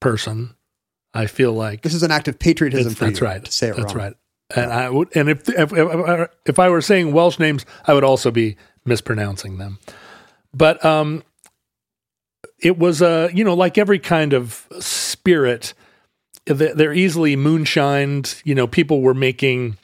[0.00, 0.54] person,
[1.14, 3.44] I feel like This is an act of patriotism for that's you right.
[3.44, 4.04] to say it that's wrong.
[4.04, 4.14] right.
[4.54, 8.04] And I would, and if, if if if I were saying Welsh names, I would
[8.04, 9.78] also be mispronouncing them.
[10.52, 11.22] But um,
[12.60, 15.72] it was uh, you know, like every kind of spirit,
[16.46, 18.42] th- they're easily moonshined.
[18.44, 19.78] You know, people were making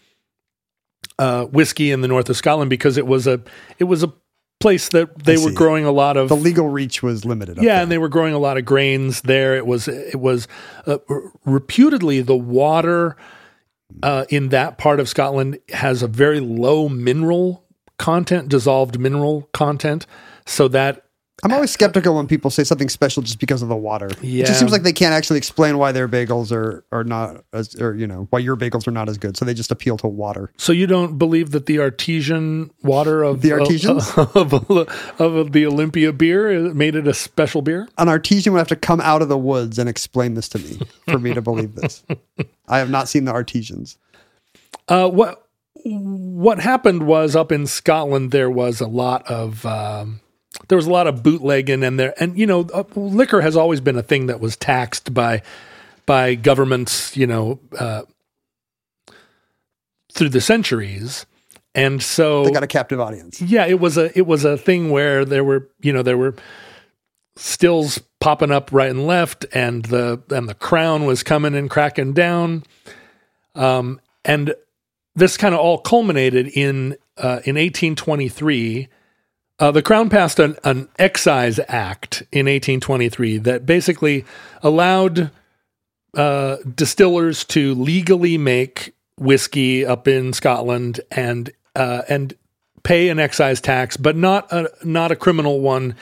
[1.19, 3.41] uh, whiskey in the north of Scotland because it was a
[3.79, 4.13] it was a
[4.61, 7.57] place that they were growing a lot of The legal reach was limited.
[7.57, 7.83] yeah, there.
[7.83, 9.57] and they were growing a lot of grains there.
[9.57, 10.46] It was it was
[10.87, 10.99] uh,
[11.44, 13.16] reputedly the water
[14.03, 17.64] uh, in that part of Scotland has a very low mineral
[17.99, 20.07] content, dissolved mineral content,
[20.46, 21.07] so that
[21.42, 24.11] I'm always skeptical when people say something special just because of the water.
[24.20, 24.44] Yeah.
[24.44, 27.74] It just seems like they can't actually explain why their bagels are are not as,
[27.81, 29.37] or you know, why your bagels are not as good.
[29.37, 30.53] So they just appeal to water.
[30.57, 34.11] so you don't believe that the artesian water of The artisans?
[34.16, 37.88] of, of, of the Olympia beer made it a special beer.
[37.98, 40.81] An artesian would have to come out of the woods and explain this to me
[41.09, 42.03] for me to believe this.
[42.68, 43.96] I have not seen the artesians.
[44.88, 45.46] Uh, what
[45.85, 50.20] what happened was up in Scotland there was a lot of um,
[50.70, 53.80] there was a lot of bootlegging and there and you know uh, liquor has always
[53.80, 55.42] been a thing that was taxed by
[56.06, 58.02] by governments you know uh,
[60.12, 61.26] through the centuries
[61.74, 63.40] and so They got a captive audience.
[63.40, 66.35] yeah, it was a it was a thing where there were you know there were
[67.37, 72.12] stills popping up right and left, and the and the crown was coming and cracking
[72.12, 72.64] down,
[73.54, 74.52] um, and
[75.14, 78.88] this kind of all culminated in uh, in 1823.
[79.61, 84.25] Uh, the crown passed an, an excise act in 1823 that basically
[84.62, 85.31] allowed
[86.14, 92.35] uh, distillers to legally make whiskey up in Scotland and uh, and
[92.83, 95.94] pay an excise tax, but not a not a criminal one,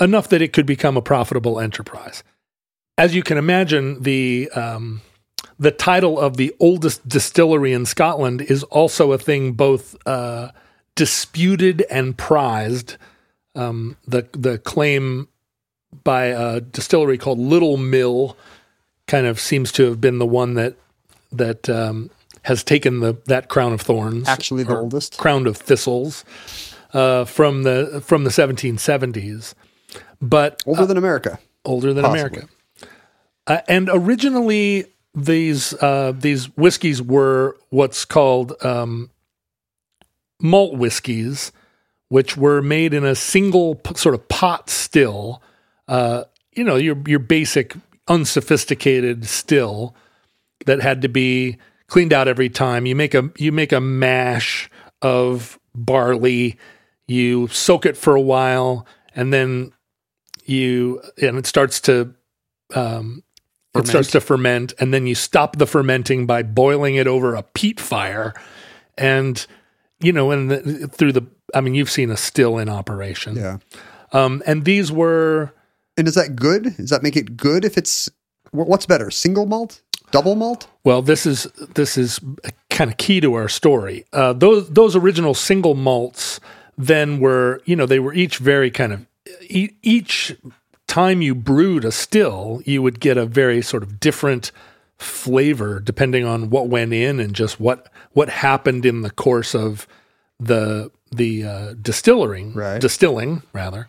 [0.00, 2.24] enough that it could become a profitable enterprise.
[2.96, 5.02] As you can imagine, the um,
[5.58, 10.50] the title of the oldest distillery in Scotland is also a thing both uh,
[10.98, 12.96] disputed and prized.
[13.54, 15.28] Um, the the claim
[16.04, 18.36] by a distillery called Little Mill
[19.06, 20.74] kind of seems to have been the one that
[21.32, 22.10] that um,
[22.42, 25.16] has taken the that crown of thorns, Actually, the oldest.
[25.18, 26.24] crown of thistles,
[26.92, 29.54] uh, from the from the 1770s,
[30.20, 31.38] but Older than America.
[31.64, 32.20] older than Possibly.
[32.40, 32.48] America.
[33.46, 34.84] Uh, and originally,
[35.14, 39.10] these uh, these whiskeys were what's called um,
[40.40, 41.52] malt whiskeys,
[42.08, 45.42] which were made in a single sort of pot still.
[45.86, 47.74] Uh, you know, your your basic
[48.08, 49.94] unsophisticated still
[50.66, 52.86] that had to be cleaned out every time.
[52.86, 54.70] You make a you make a mash
[55.02, 56.58] of barley,
[57.06, 59.72] you soak it for a while, and then
[60.44, 62.14] you and it starts to
[62.74, 63.22] um,
[63.74, 67.42] it starts to ferment, and then you stop the fermenting by boiling it over a
[67.42, 68.34] peat fire,
[68.96, 69.46] and
[70.00, 73.58] you know, and the, through the I mean, you've seen a still in operation, Yeah.
[74.12, 75.52] um, and these were
[75.96, 76.76] And is that good?
[76.76, 78.08] Does that make it good if it's
[78.52, 79.80] what's better, single malt,
[80.10, 80.68] double malt?
[80.84, 82.20] Well, this is this is
[82.70, 84.04] kind of key to our story.
[84.12, 86.38] Uh, those those original single malts
[86.76, 89.06] then were you know they were each very kind of
[89.48, 90.36] e- each
[90.86, 94.52] time you brewed a still you would get a very sort of different
[94.98, 99.86] flavor depending on what went in and just what what happened in the course of
[100.40, 102.80] the the uh, distilling Right.
[102.80, 103.88] distilling rather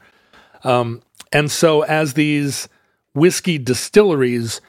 [0.64, 1.02] um,
[1.34, 2.70] and so as these
[3.14, 4.62] whiskey distilleries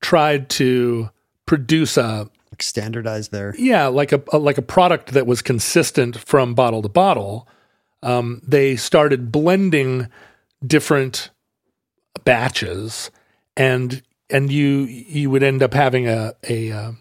[0.00, 1.10] tried to
[1.46, 3.54] produce a Like standardized there.
[3.58, 7.46] yeah, like a, a like a product that was consistent from bottle to bottle.
[8.02, 10.08] Um, they started blending
[10.66, 11.30] different
[12.24, 13.10] batches,
[13.56, 14.02] and
[14.34, 16.92] and you you would end up having a a uh,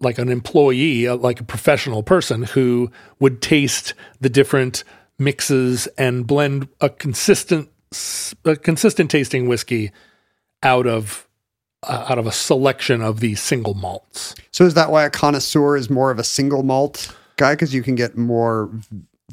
[0.00, 4.82] like an employee, uh, like a professional person who would taste the different
[5.18, 7.68] mixes and blend a consistent
[8.44, 9.92] a consistent tasting whiskey
[10.62, 11.28] out of
[11.82, 14.34] uh, out of a selection of these single malts.
[14.50, 17.54] So is that why a connoisseur is more of a single malt guy?
[17.54, 18.70] Because you can get more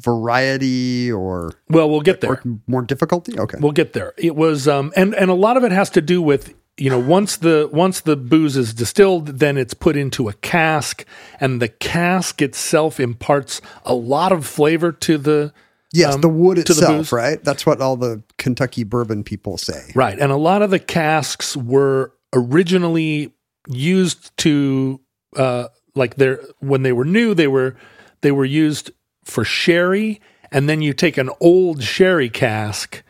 [0.00, 2.32] variety or, Well, we'll get there.
[2.32, 3.38] or more difficulty?
[3.38, 3.58] Okay.
[3.60, 4.12] We'll get there.
[4.16, 6.98] It was, um, and and a lot of it has to do with you know
[6.98, 11.04] once the once the booze is distilled, then it's put into a cask,
[11.40, 15.52] and the cask itself imparts a lot of flavor to the
[15.92, 17.12] yes, um, the wood the itself, booze.
[17.12, 17.42] right?
[17.44, 19.92] That's what all the Kentucky bourbon people say.
[19.94, 23.32] right, and a lot of the casks were originally
[23.68, 25.00] used to
[25.36, 27.76] uh, like they're when they were new, they were
[28.22, 28.90] they were used
[29.24, 33.03] for sherry, and then you take an old sherry cask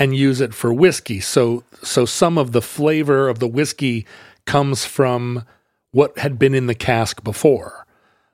[0.00, 1.20] and use it for whiskey.
[1.20, 4.06] So so some of the flavor of the whiskey
[4.46, 5.44] comes from
[5.92, 7.86] what had been in the cask before.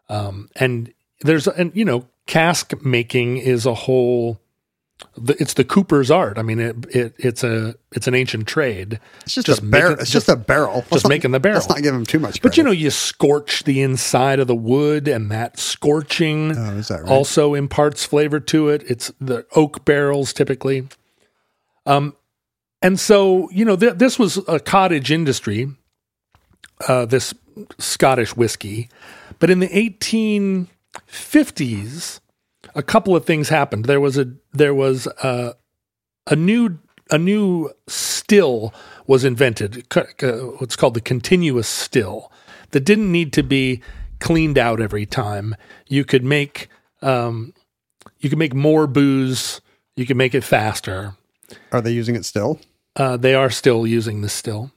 [0.08, 4.40] Um, and there's and you know cask making is a whole
[5.26, 6.38] it's the cooper's art.
[6.38, 8.98] I mean it, it it's a it's an ancient trade.
[9.22, 9.96] It's just, Just a barrel.
[9.98, 10.84] It's just, a barrel.
[10.90, 11.56] Let's not- making the barrel.
[11.56, 12.40] Let's not give him too much.
[12.42, 17.02] But you know, you scorch the inside of the wood, and that scorching Oh, that
[17.02, 17.10] right?
[17.10, 18.84] also imparts flavor to it.
[18.88, 20.86] It's the oak barrels typically.
[21.86, 22.14] Um,
[22.82, 25.68] and so you know, th- this was a cottage industry.
[26.86, 27.32] Uh, this
[27.78, 28.90] Scottish whiskey,
[29.38, 32.20] but in the 1850s,
[32.74, 33.86] a couple of things happened.
[33.86, 35.54] There was a there was a,
[36.26, 36.78] a new
[37.10, 38.74] a new still
[39.06, 39.86] was invented.
[39.94, 42.30] What's called the continuous still
[42.72, 43.80] that didn't need to be
[44.20, 45.54] cleaned out every time.
[45.88, 46.68] You could make
[47.02, 47.52] um,
[48.18, 49.60] you could make more booze.
[49.96, 51.14] You could make it faster.
[51.72, 52.60] Are they using it still?
[52.94, 54.72] Uh, they are still using the still,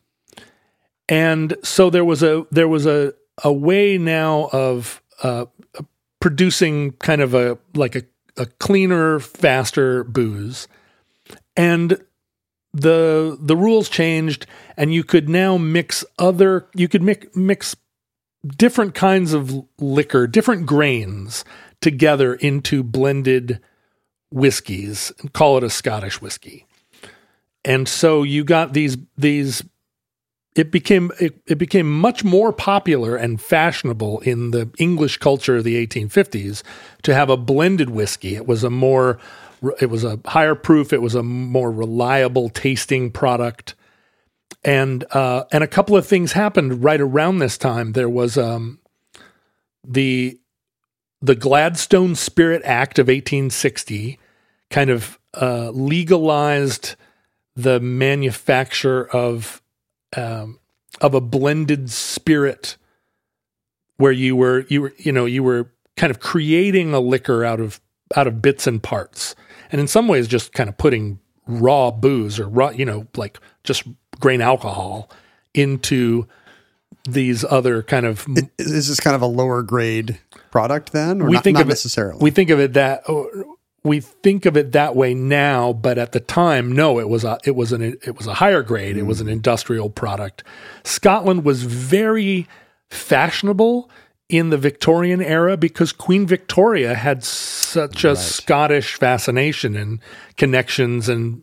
[1.08, 5.46] and so there was a there was a a way now of uh,
[6.20, 8.04] producing kind of a like a,
[8.38, 10.68] a cleaner, faster booze,
[11.56, 12.04] and
[12.74, 14.46] the the rules changed,
[14.78, 17.76] and you could now mix other you could mix mix
[18.58, 21.44] different kinds of liquor, different grains
[21.82, 23.60] together into blended
[24.32, 26.66] whiskeys and call it a Scottish whiskey.
[27.66, 29.64] And so you got these these
[30.56, 35.64] it became it, it became much more popular and fashionable in the English culture of
[35.64, 36.64] the 1850s
[37.04, 38.36] to have a blended whiskey.
[38.36, 39.20] It was a more
[39.80, 43.76] it was a higher proof, it was a more reliable tasting product.
[44.64, 47.94] And uh, and a couple of things happened right around this time.
[47.94, 48.80] There was um,
[49.88, 50.38] the
[51.22, 54.20] the Gladstone Spirit Act of 1860
[54.70, 56.96] kind of uh, legalized
[57.56, 59.62] the manufacture of
[60.16, 60.60] um,
[61.02, 62.78] of a blended spirit,
[63.98, 67.60] where you were you were you know you were kind of creating a liquor out
[67.60, 67.82] of
[68.16, 69.36] out of bits and parts,
[69.72, 73.40] and in some ways just kind of putting raw booze or raw you know like
[73.64, 73.84] just
[74.20, 75.10] grain alcohol
[75.54, 76.28] into
[77.06, 78.26] these other kind of
[78.58, 80.20] Is this kind of a lower grade
[80.52, 82.20] product then, or we not, think not of it necessarily?
[82.22, 83.04] We think of it that
[83.84, 87.40] we think of it that way now, but at the time, no, it was a
[87.46, 88.98] it was an it was a higher grade.
[88.98, 89.34] It was an hmm.
[89.34, 90.44] industrial product.
[90.84, 92.48] Scotland was very
[92.90, 93.90] fashionable
[94.28, 100.00] in the Victorian era because Queen Victoria had such a Scottish fascination and
[100.38, 101.42] connections and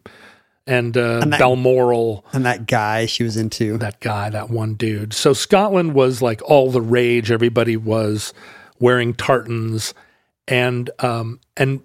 [0.67, 3.79] and, uh, And that- Balmoral and that guy she was into.
[3.79, 5.13] that guy, that one dude.
[5.13, 7.31] So Scotland was like all the rage.
[7.31, 8.33] Everybody was
[8.81, 9.95] wearing tartans,
[10.49, 11.81] and um, and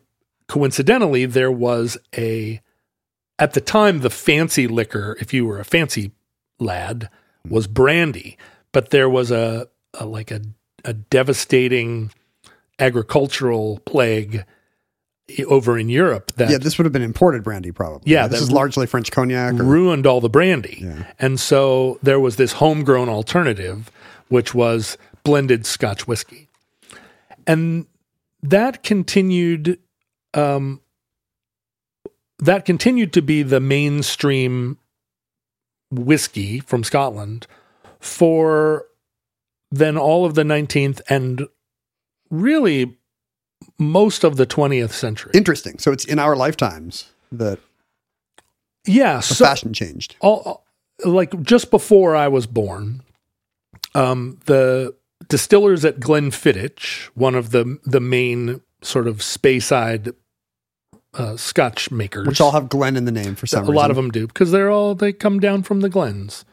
[0.47, 2.61] coincidentally, there was a
[3.39, 6.11] at the time the fancy liquor, if you were a fancy
[6.59, 7.09] lad,
[7.47, 8.37] was brandy,
[8.71, 10.41] but there was a, a like a
[10.85, 12.11] a devastating
[12.79, 14.43] agricultural plague
[15.47, 18.11] over in Europe that yeah, this would have been imported brandy, probably.
[18.11, 19.53] Yeah, this is largely French cognac.
[19.53, 20.79] Or, ruined all the brandy.
[20.81, 21.11] Yeah.
[21.19, 23.91] And so there was this homegrown alternative,
[24.29, 26.47] which was blended Scotch whiskey.
[27.47, 27.87] And
[28.43, 29.79] that continued
[30.33, 30.81] um,
[32.39, 34.77] that continued to be the mainstream
[35.91, 37.45] whiskey from Scotland
[37.99, 38.85] for
[39.69, 41.47] then all of the 19th and
[42.29, 42.97] really
[43.77, 45.31] most of the 20th century.
[45.33, 45.77] Interesting.
[45.79, 47.59] So it's in our lifetimes that
[48.85, 50.15] yeah, the so fashion changed.
[50.19, 50.63] all
[51.05, 53.01] like just before I was born,
[53.95, 54.95] um, the
[55.27, 60.13] distillers at Glenfiddich, one of the the main sort of Speyside
[61.13, 63.75] uh, Scotch makers, Which all have Glen in the name for some reason.
[63.75, 66.45] a lot of them do because they're all they come down from the glens.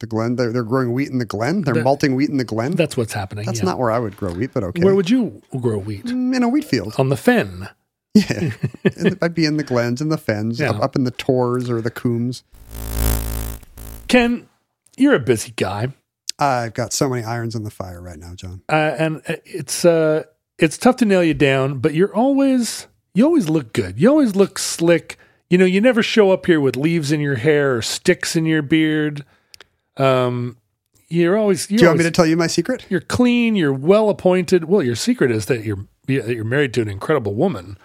[0.00, 1.62] The Glen, they're, they're growing wheat in the Glen.
[1.62, 2.72] They're The- malting wheat in the Glen.
[2.72, 3.46] That's what's happening.
[3.46, 3.64] That's yeah.
[3.66, 4.82] not where I would grow wheat, but okay.
[4.82, 6.04] Where would you grow wheat?
[6.06, 6.94] Mm, in a wheat field.
[6.98, 7.68] On the fen.
[8.14, 8.50] Yeah,
[9.22, 10.70] I'd be in the glens and the fens, Yeah.
[10.70, 12.42] up, up in the tors or the coombs.
[14.08, 14.48] Ken,
[14.96, 15.88] you're a busy guy,
[16.38, 18.62] I've got so many irons in the fire right now, John.
[18.68, 20.24] uh, and it's uh,
[20.58, 21.78] it's tough to nail you down.
[21.78, 24.00] But you're always you always look good.
[24.00, 25.18] You always look slick.
[25.50, 28.46] You know, you never show up here with leaves in your hair or sticks in
[28.46, 29.24] your beard.
[29.98, 30.56] Um,
[31.08, 32.84] you're always you're Do you want me to tell you my secret?
[32.88, 33.56] you're clean.
[33.56, 34.64] You're well appointed.
[34.64, 37.76] Well, your secret is that you're that you're married to an incredible woman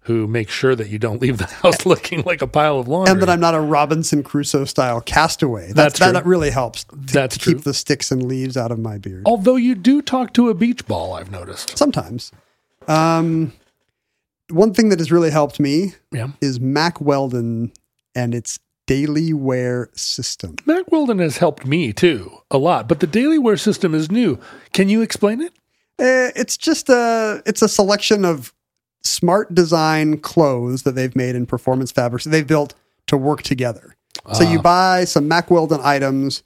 [0.00, 3.12] who makes sure that you don't leave the house looking like a pile of laundry.
[3.12, 5.72] And that I'm not a Robinson Crusoe style castaway.
[5.72, 6.30] That's That's, that true.
[6.30, 7.54] really helps to, That's to true.
[7.54, 9.22] keep the sticks and leaves out of my beard.
[9.24, 11.78] Although you do talk to a beach ball, I've noticed.
[11.78, 12.32] Sometimes.
[12.86, 13.52] Um,
[14.50, 16.28] one thing that has really helped me Yeah.
[16.42, 17.72] is Mack Weldon
[18.14, 20.56] and its daily wear system.
[20.66, 24.38] Mack Weldon has helped me too a lot, but the daily wear system is new.
[24.72, 25.52] Can you explain it?
[25.98, 28.52] Eh, it's just a it's a selection of
[29.02, 32.74] smart design clothes that they've made in performance fabrics that they've built
[33.06, 33.96] to work together.
[34.32, 36.44] So you buy some Mack Weldon items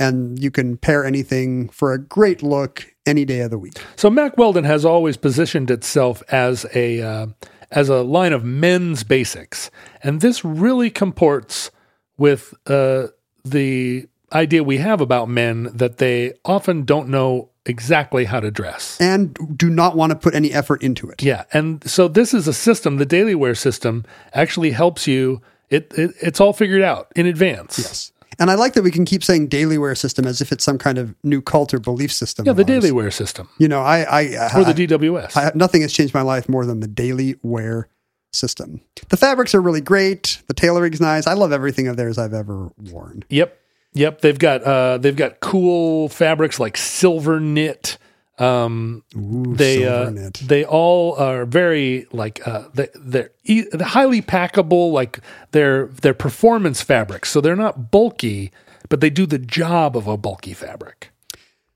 [0.00, 3.74] and you can pair anything for a great look any day of the week.
[3.96, 7.26] So Mack Weldon has always positioned itself as a uh,
[7.70, 9.70] as a line of men's basics,
[10.02, 11.70] and this really comports
[12.16, 13.08] with uh,
[13.44, 19.00] the idea we have about men that they often don't know exactly how to dress.
[19.00, 21.22] And do not want to put any effort into it.
[21.22, 22.96] Yeah, and so this is a system.
[22.96, 25.40] The daily wear system actually helps you.
[25.70, 27.78] It, it it's all figured out in advance.
[27.78, 28.12] Yes.
[28.38, 30.78] And I like that we can keep saying daily wear system as if it's some
[30.78, 32.46] kind of new cult or belief system.
[32.46, 34.22] Yeah, the daily wear system You know, I, I,
[34.56, 35.36] or the DWS.
[35.36, 37.88] I, nothing has changed my life more than the daily wear
[38.32, 38.80] system.
[39.08, 40.42] The fabrics are really great.
[40.46, 41.26] The tailoring's nice.
[41.26, 43.24] I love everything of theirs I've ever worn.
[43.28, 43.58] Yep.
[43.94, 44.20] Yep.
[44.20, 47.98] They've got uh they've got cool fabrics like silver knit.
[48.38, 54.92] Um they uh, they all are very like uh they they're e- they're highly packable
[54.92, 55.20] like
[55.50, 57.30] they're they're performance fabrics.
[57.30, 58.52] So they're not bulky,
[58.88, 61.10] but they do the job of a bulky fabric.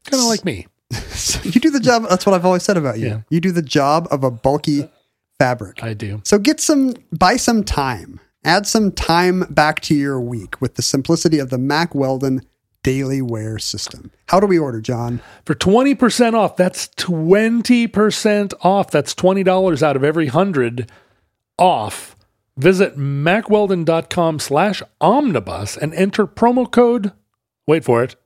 [0.04, 0.66] Kind of like me.
[1.42, 2.04] you do the job.
[2.08, 3.06] That's what I've always said about you.
[3.06, 3.20] Yeah.
[3.30, 4.88] You do the job of a bulky
[5.38, 5.82] fabric.
[5.82, 6.20] I do.
[6.24, 8.20] So get some, buy some time.
[8.44, 12.42] Add some time back to your week with the simplicity of the Mack Weldon
[12.82, 14.10] daily wear system.
[14.28, 15.20] How do we order, John?
[15.44, 18.90] For 20% off, that's 20% off.
[18.90, 20.90] That's $20 out of every 100
[21.58, 22.16] off.
[22.56, 27.12] Visit mackweldon.com slash omnibus and enter promo code,
[27.66, 28.16] wait for it,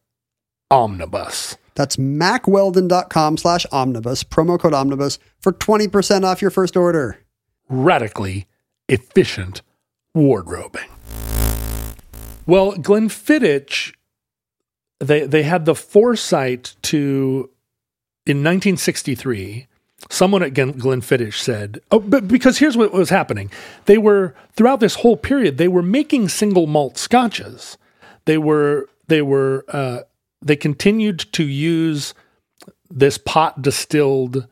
[0.70, 1.56] omnibus.
[1.76, 7.18] That's mackweldon.com slash omnibus, promo code omnibus for 20% off your first order.
[7.68, 8.46] Radically
[8.88, 9.62] efficient
[10.14, 10.88] wardrobing.
[12.46, 13.92] Well, Glenn Glenfiddich,
[15.00, 17.50] they, they had the foresight to,
[18.24, 19.66] in 1963,
[20.10, 23.50] someone at Glen, Glenfiddich said, oh, but because here's what was happening.
[23.86, 27.76] They were, throughout this whole period, they were making single malt scotches.
[28.24, 30.00] They were, they were, uh,
[30.42, 32.14] they continued to use
[32.90, 34.46] this pot distilled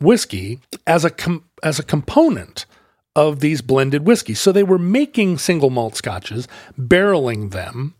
[0.00, 2.66] whiskey as a com- as a component
[3.14, 4.40] of these blended whiskeys.
[4.40, 6.46] So they were making single malt scotches,
[6.78, 7.94] barreling them,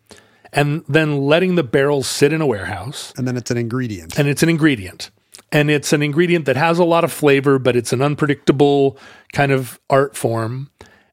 [0.57, 3.13] and then letting the barrels sit in a warehouse.
[3.17, 4.19] And then it's an ingredient.
[4.19, 5.11] And it's an ingredient.
[5.53, 8.99] And it's an ingredient that has a lot of flavor, but it's an unpredictable
[9.33, 10.71] kind of art form.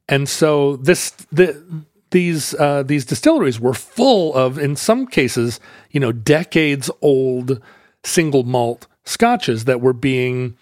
[0.08, 1.62] And so this the
[2.10, 7.60] these uh, these distilleries were full of, in some cases, you know, decades old
[8.02, 10.56] single malt scotches that were being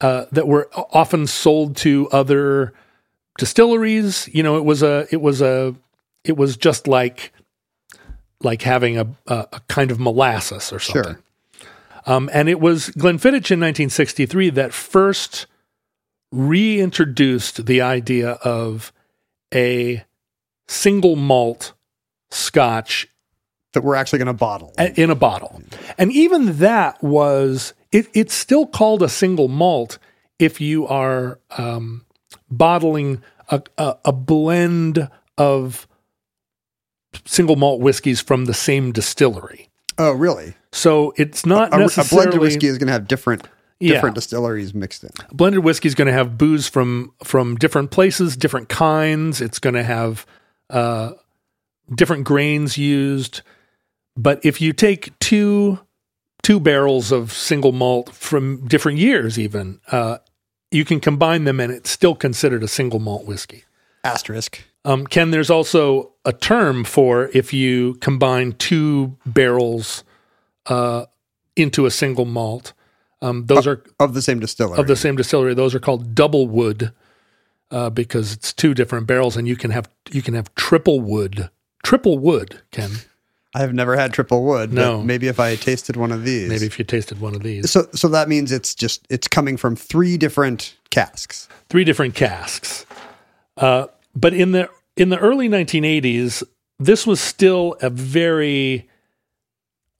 [0.00, 2.72] uh, that were often sold to other
[3.38, 4.28] distilleries.
[4.32, 5.74] You know, it was a it was a
[6.24, 7.32] it was just like
[8.42, 11.14] like having a a, a kind of molasses or something.
[11.14, 11.20] Sure.
[12.06, 15.46] Um, and it was Glenfiddich in 1963 that first
[16.32, 18.92] reintroduced the idea of
[19.54, 20.04] a
[20.66, 21.72] single malt
[22.30, 23.08] scotch
[23.72, 24.72] that we're actually going to bottle.
[24.78, 25.62] a- in a bottle.
[25.96, 29.98] And even that was it, it's still called a single malt
[30.38, 32.04] if you are um,
[32.50, 35.87] bottling a, a, a blend of
[37.24, 39.68] single malt whiskeys from the same distillery.
[39.98, 40.54] Oh, really?
[40.72, 43.46] So it's not A, a necessarily blended whiskey is going to have different
[43.80, 43.94] Yeah.
[43.94, 45.10] different distilleries mixed in.
[45.32, 49.40] blended whiskey is going to have booze from from different places, different kinds.
[49.40, 50.24] It's going to have
[50.70, 51.12] uh,
[51.94, 53.40] different grains used.
[54.16, 55.78] But if you take two
[56.42, 60.18] two barrels of single malt from different years, even uh,
[60.70, 63.64] you can combine them, and it's still considered a single malt whiskey.
[64.04, 64.62] Asterisk.
[64.84, 70.04] Um, Ken, there's also a term for if you combine two barrels
[70.66, 71.06] uh,
[71.56, 72.72] into a single malt.
[73.20, 74.78] Um, those are Of the same distillery.
[74.78, 75.52] of the same distillery.
[75.54, 76.92] Those are called double wood
[77.70, 81.50] uh, because it's two different barrels, and you can have you can have triple wood.
[81.82, 82.90] Triple wood, Ken.
[83.54, 84.72] I have never had triple wood.
[84.72, 85.02] No.
[85.02, 86.48] maybe if I tasted one of these.
[86.48, 89.56] Maybe if you tasted one of these, So so that means it's just it's coming
[89.56, 91.48] from three different casks.
[91.68, 92.86] three different casks.
[93.56, 93.86] Uh,
[94.18, 96.42] but in the in the early 1980s,
[96.78, 98.88] this was still a very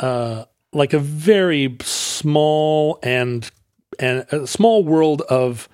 [0.01, 3.51] uh, like a very small and
[3.99, 5.69] and a small world of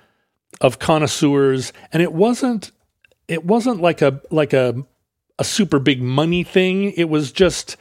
[0.61, 2.71] of connoisseurs, and it wasn't
[3.27, 4.75] it wasn't like a like a
[5.37, 6.91] a super big money thing.
[6.91, 7.77] It was just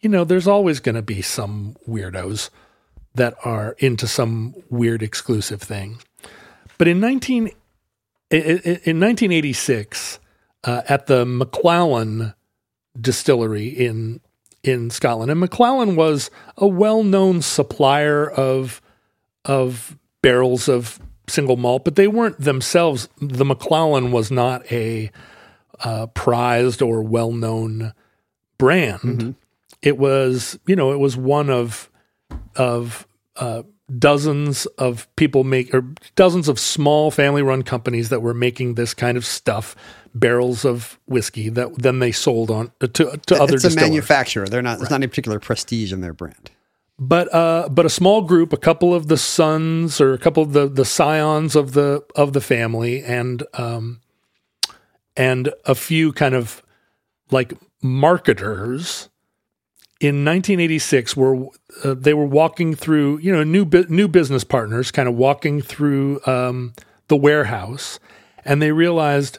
[0.00, 2.48] you know, there's always going to be some weirdos
[3.16, 5.98] that are into some weird exclusive thing.
[6.78, 7.54] But in 19 i- i-
[8.30, 10.20] in 1986,
[10.64, 12.34] uh, at the Macallan
[13.00, 14.20] distillery in
[14.62, 18.80] in Scotland, and Macallan was a well-known supplier of
[19.44, 23.08] of barrels of single malt, but they weren't themselves.
[23.20, 25.10] The Macallan was not a
[25.82, 27.94] uh, prized or well-known
[28.58, 29.34] brand.
[29.80, 31.88] It was, you know, it was one of
[32.56, 33.06] of
[33.36, 33.62] uh,
[33.98, 35.84] dozens of people make or
[36.14, 39.74] dozens of small family-run companies that were making this kind of stuff,
[40.14, 43.90] barrels of whiskey that then they sold on uh, to to other it's a distillers.
[43.90, 44.46] manufacturer.
[44.46, 44.80] They're not.
[44.80, 46.50] It's not any particular prestige in their brand.
[46.98, 50.52] but uh, but a small group, a couple of the sons or a couple of
[50.52, 54.00] the the scions of the of the family, and um,
[55.16, 56.62] and a few kind of
[57.30, 59.09] like marketers
[60.00, 61.46] in 1986 were
[61.84, 65.60] uh, they were walking through you know new bu- new business partners kind of walking
[65.60, 66.72] through um,
[67.08, 68.00] the warehouse
[68.44, 69.38] and they realized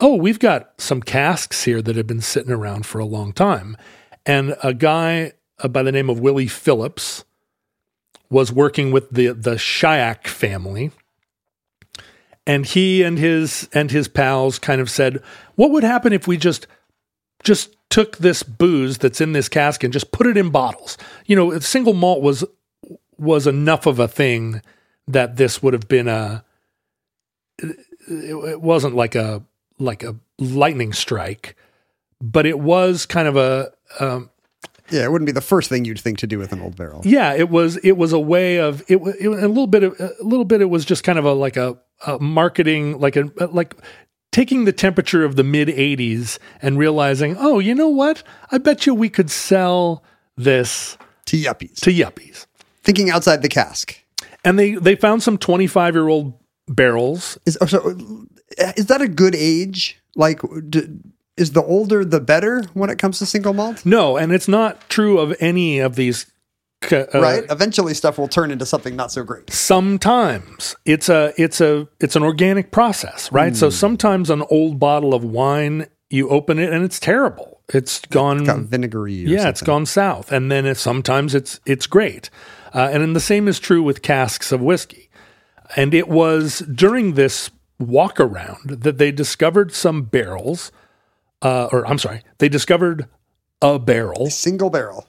[0.00, 3.76] oh we've got some casks here that have been sitting around for a long time.
[4.24, 7.24] And a guy uh, by the name of Willie Phillips
[8.30, 10.90] was working with the the Shiach family.
[12.46, 15.22] And he and his and his pals kind of said
[15.54, 16.66] what would happen if we just
[17.44, 20.96] just took this booze that's in this cask and just put it in bottles.
[21.26, 22.42] You know, single malt was
[23.18, 24.62] was enough of a thing
[25.06, 26.42] that this would have been a.
[27.58, 27.76] It,
[28.08, 29.42] it wasn't like a
[29.78, 31.54] like a lightning strike,
[32.20, 33.72] but it was kind of a.
[34.00, 34.30] Um,
[34.90, 37.02] Yeah, it wouldn't be the first thing you'd think to do with an old barrel.
[37.04, 37.76] yeah, it was.
[37.76, 38.96] It was a way of it.
[39.20, 40.62] it a little bit of a little bit.
[40.62, 41.76] It was just kind of a like a,
[42.06, 43.76] a marketing, like a like
[44.32, 48.22] taking the temperature of the mid '80s and realizing, oh, you know what?
[48.50, 50.02] I bet you we could sell
[50.36, 51.78] this To yuppies.
[51.80, 52.46] to yuppies.
[52.82, 53.96] Thinking outside the cask.
[54.44, 56.34] And they they found some 25 year old
[56.66, 57.38] barrels.
[57.46, 58.26] Is oh, so?
[58.76, 59.98] Is that a good age?
[60.16, 60.88] Like, d-
[61.36, 63.86] is the older the better when it comes to single malt?
[63.86, 66.26] No, and it's not true of any of these.
[66.90, 67.44] Uh, right.
[67.50, 69.50] Eventually, stuff will turn into something not so great.
[69.52, 75.12] sometimes it's a it's a it's an organic process right so sometimes an old bottle
[75.14, 79.24] of wine you open it and it's terrible it's gone Got vinegary.
[79.24, 82.30] Or yeah it's gone south and then it's sometimes it's it's great
[82.74, 85.08] uh, and then the same is true with casks of whiskey
[85.76, 90.70] and it was during this walk around that they discovered some barrels
[91.42, 93.08] uh, or i'm sorry they discovered
[93.60, 95.06] a barrel a single barrel.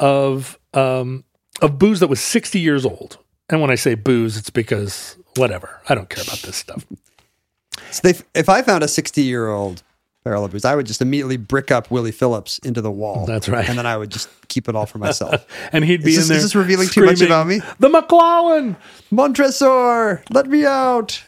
[0.00, 1.24] of um,
[1.62, 3.18] of booze that was 60 years old.
[3.48, 5.80] And when I say booze, it's because whatever.
[5.88, 6.84] I don't care about this stuff.
[7.92, 9.82] So they, if I found a sixty-year-old
[10.24, 13.24] barrel of booze, I would just immediately brick up Willie Phillips into the wall.
[13.26, 13.68] That's right.
[13.68, 15.46] and then I would just keep it all for myself.
[15.72, 16.36] And he'd be Is in this- there.
[16.38, 17.60] is this revealing too much about me?
[17.78, 18.76] The Macallan.
[19.12, 21.22] Montresor, let me out.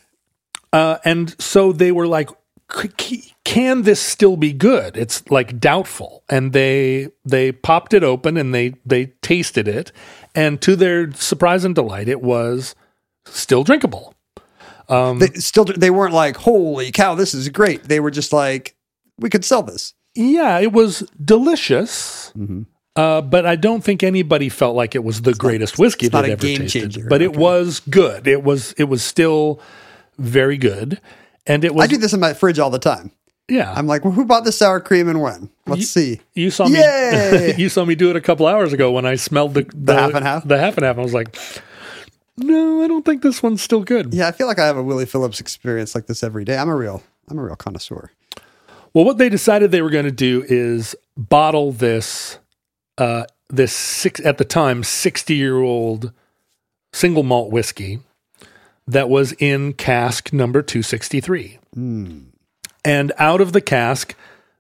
[0.73, 2.31] Uh, and so they were like,
[2.73, 6.23] "C- c- "Can this still be good?" It's like doubtful.
[6.29, 9.91] And they they popped it open and they they tasted it,
[10.35, 12.75] and to their surprise and delight, it was
[13.25, 14.15] still drinkable.
[14.89, 18.75] Um, They still, they weren't like, "Holy cow, this is great." They were just like,
[19.19, 22.33] "We could sell this." Yeah, it was delicious.
[22.97, 26.31] Uh, but I don't think anybody felt like it was the greatest whiskey not they'd
[26.31, 26.93] a ever game tasted.
[26.93, 27.07] changer.
[27.09, 28.27] But it was good.
[28.27, 29.61] It was it was still
[30.19, 31.01] very good,
[31.47, 33.13] and it was I do this in my fridge all the time.
[33.49, 33.73] Yeah.
[33.75, 35.51] I'm like, well, who bought the sour cream and when?
[35.67, 36.21] Let's You- see.
[36.35, 36.79] You saw me.
[37.57, 40.15] You saw me do it a couple hours ago when I smelled the, the, half
[40.15, 40.47] and half?
[40.47, 40.99] The half and half.
[40.99, 41.37] I was like,
[42.37, 44.13] no, I don't think this one's still good.
[44.15, 46.57] Yeah, I feel like I have a Willie Phillips experience like this every day.
[46.59, 48.11] I'm a real, I'm a real connoisseur.
[48.95, 52.39] Well, what they decided they were going to do is bottle this,
[52.97, 56.13] uh, this six at the time sixty year old
[56.93, 58.01] single malt whiskey
[58.87, 61.59] that was in cask number two sixty three,
[62.85, 64.15] and out of the cask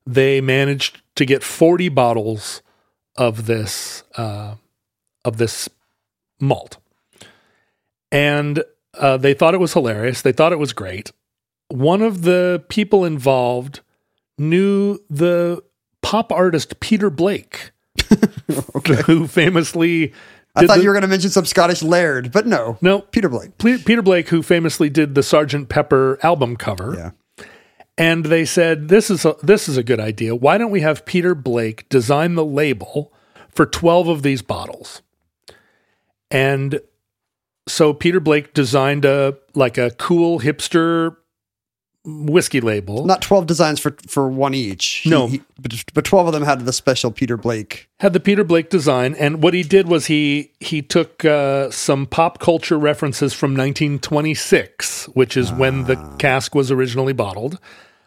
[0.06, 2.62] they managed to get forty bottles
[3.16, 4.54] of this uh,
[5.24, 5.68] of this
[6.40, 6.78] malt,
[8.10, 8.62] and
[8.98, 10.22] uh, they thought it was hilarious.
[10.22, 11.12] They thought it was great.
[11.68, 13.80] One of the people involved
[14.38, 15.62] knew the
[16.00, 17.70] pop artist Peter Blake,
[19.06, 20.12] who famously.
[20.56, 23.28] I thought the- you were going to mention some Scottish laird, but no, no Peter
[23.28, 23.56] Blake.
[23.58, 27.10] Ple- Peter Blake, who famously did the Sergeant Pepper album cover, Yeah,
[27.98, 30.34] and they said this is a, this is a good idea.
[30.34, 33.12] Why don't we have Peter Blake design the label
[33.50, 35.02] for twelve of these bottles?
[36.30, 36.80] And
[37.66, 41.16] so Peter Blake designed a like a cool hipster
[42.04, 43.04] whiskey label.
[43.04, 45.00] not twelve designs for for one each.
[45.02, 45.26] He- No.
[45.26, 47.88] he- but, but twelve of them had the special Peter Blake.
[48.00, 52.06] had the Peter Blake design, and what he did was he he took uh, some
[52.06, 57.58] pop culture references from 1926, which is when the cask was originally bottled,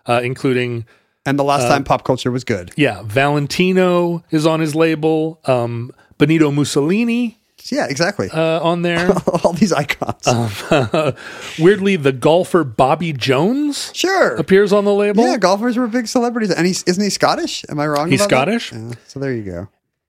[0.06, 0.86] uh, including
[1.26, 2.72] And the Uh, last time pop culture was good.
[2.78, 7.38] yeah, Valentino is on his label, um, Benito Mussolini
[7.70, 8.30] Yeah, exactly.
[8.32, 9.12] uh, on there.
[9.44, 10.26] All these icons.
[11.60, 14.36] Weirdly, the golfer Bobby Jones sure.
[14.36, 15.24] appears on the label.
[15.26, 17.64] Yeah, golfers were big celebrities, and he's isn't he Scottish?
[17.70, 18.10] Am I wrong?
[18.10, 18.62] He's about that?
[18.62, 18.74] Scottish?
[18.74, 19.68] Yeah, so there you go.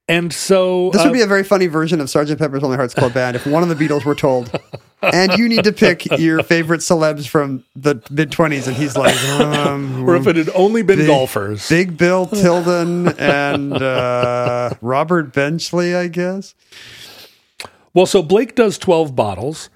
[0.08, 2.94] and so This uh, would be a very funny version of Sergeant Pepper's Lonely Hearts
[2.94, 4.50] Club Band if one of the Beatles were told,
[5.02, 9.16] and you need to pick your favorite celebs from the mid twenties, and he's like,
[9.40, 11.68] um, or if it had only been Big- golfers.
[11.68, 16.54] Big Bill Tilden and uh, Robert Benchley, I guess.
[17.94, 19.68] Well, so Blake does 12 bottles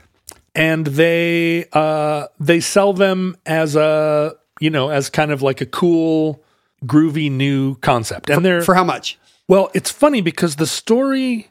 [0.55, 5.67] and they uh they sell them as a, you know, as kind of like a
[5.67, 6.43] cool
[6.85, 8.31] groovy new concept.
[8.31, 9.19] And they're For how much?
[9.49, 11.51] well, it's funny because the story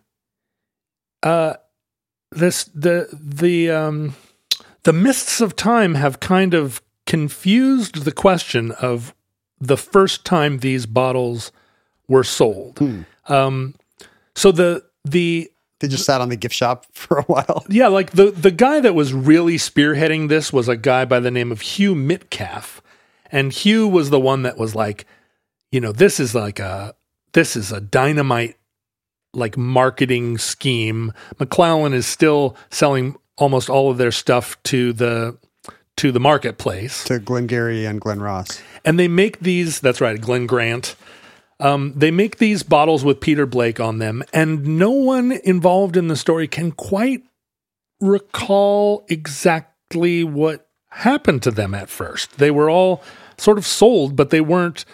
[1.21, 1.53] uh
[2.31, 4.15] this the the um
[4.83, 9.13] the mists of time have kind of confused the question of
[9.59, 11.51] the first time these bottles
[12.07, 12.77] were sold.
[13.27, 13.75] Um
[14.35, 15.49] so the the
[15.79, 17.65] They just sat on the gift shop for a while.
[17.69, 21.31] yeah, like the the guy that was really spearheading this was a guy by the
[21.31, 22.81] name of Hugh Mitcalf,
[23.31, 25.05] and Hugh was the one that was like,
[25.71, 26.95] you know, this is like a
[27.33, 28.55] this is a dynamite
[29.35, 31.13] like marketing scheme.
[31.39, 35.37] Macallan is still selling almost all of their stuff to the
[35.97, 38.61] to the marketplace, To Glengarry and Glen Ross.
[38.83, 39.79] and they make these.
[39.79, 40.95] That's right, Glen Grant.
[41.61, 46.09] Um, they make these bottles with Peter Blake on them, and no one involved in
[46.09, 47.23] the story can quite
[48.01, 52.37] recall exactly what happened to them at first.
[52.37, 53.01] They were all
[53.37, 54.85] sort of sold, but they weren't.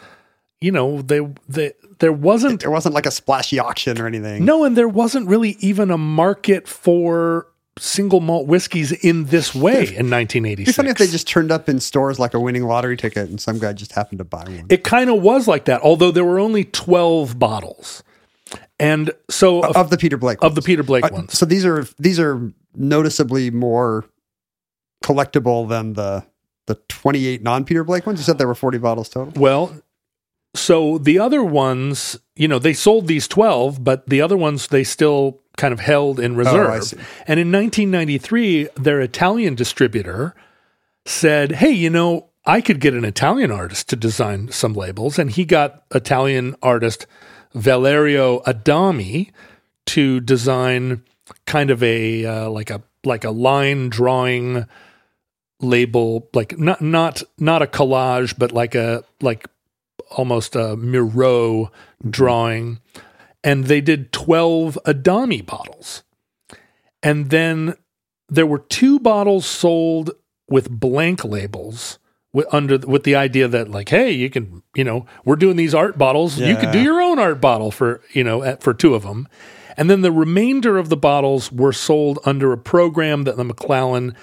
[0.60, 4.44] You know, they they there wasn't It wasn't like a splashy auction or anything.
[4.44, 7.48] no, and there wasn't really even a market for
[7.80, 10.60] single malt whiskeys in this way in 1986.
[10.60, 13.30] It'd be funny if they just turned up in stores like a winning lottery ticket
[13.30, 14.66] and some guy just happened to buy one.
[14.70, 18.04] It kind of was like that, although there were only 12 bottles.
[18.78, 20.62] And so of the Peter Blake of the.
[20.62, 21.38] Peter Blake Uh, ones.
[21.38, 24.04] So these are these are noticeably more
[25.04, 26.26] collectible than the
[26.68, 28.20] the 28 non Peter Blake ones.
[28.20, 29.34] You said there were 40 bottles total.
[29.42, 29.74] Well,
[30.54, 34.84] so the other ones, you know, they sold these 12, but the other ones they
[34.84, 36.84] still kind of held in reserve.
[36.84, 36.98] see.
[37.28, 40.36] And in 1993, their Italian distributor
[41.06, 45.32] said, "Hey, you know, I could get an Italian artist to design some labels." And
[45.32, 47.08] he got Italian artist
[47.54, 49.32] Valerio Adami
[49.88, 51.04] to design
[51.46, 54.66] kind of a uh, like a like a line drawing
[55.60, 59.46] label like not not not a collage but like a like
[60.12, 61.72] almost a Miro
[62.08, 62.80] drawing.
[63.44, 66.04] And they did 12 Adami bottles.
[67.02, 67.76] And then
[68.30, 70.12] there were two bottles sold
[70.48, 71.98] with blank labels
[72.34, 75.74] with under with the idea that like hey you can you know we're doing these
[75.74, 76.40] art bottles.
[76.40, 79.28] You could do your own art bottle for you know at, for two of them
[79.78, 84.16] and then the remainder of the bottles were sold under a program that the Macallan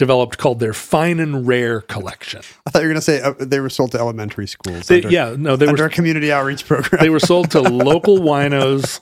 [0.00, 3.34] developed called their fine and rare collection I thought you were going to say uh,
[3.38, 4.86] they were sold to elementary schools.
[4.88, 7.02] They- under, yeah no they under were a community outreach program.
[7.02, 8.98] they were sold to local winos.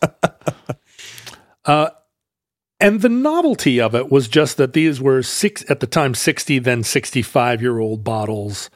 [1.65, 1.91] Uh,
[2.81, 6.59] and the novelty of it was just that these were six at the time 60
[6.61, 8.71] then 65 year old bottles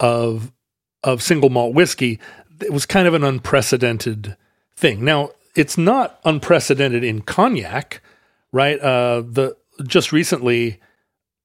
[0.00, 0.52] of
[1.02, 2.18] of single malt whiskey,
[2.60, 4.36] it was kind of an unprecedented
[4.76, 5.04] thing.
[5.04, 8.02] Now, it's not unprecedented in cognac,
[8.52, 8.78] right?
[8.78, 9.56] Uh, the
[9.86, 10.78] just recently,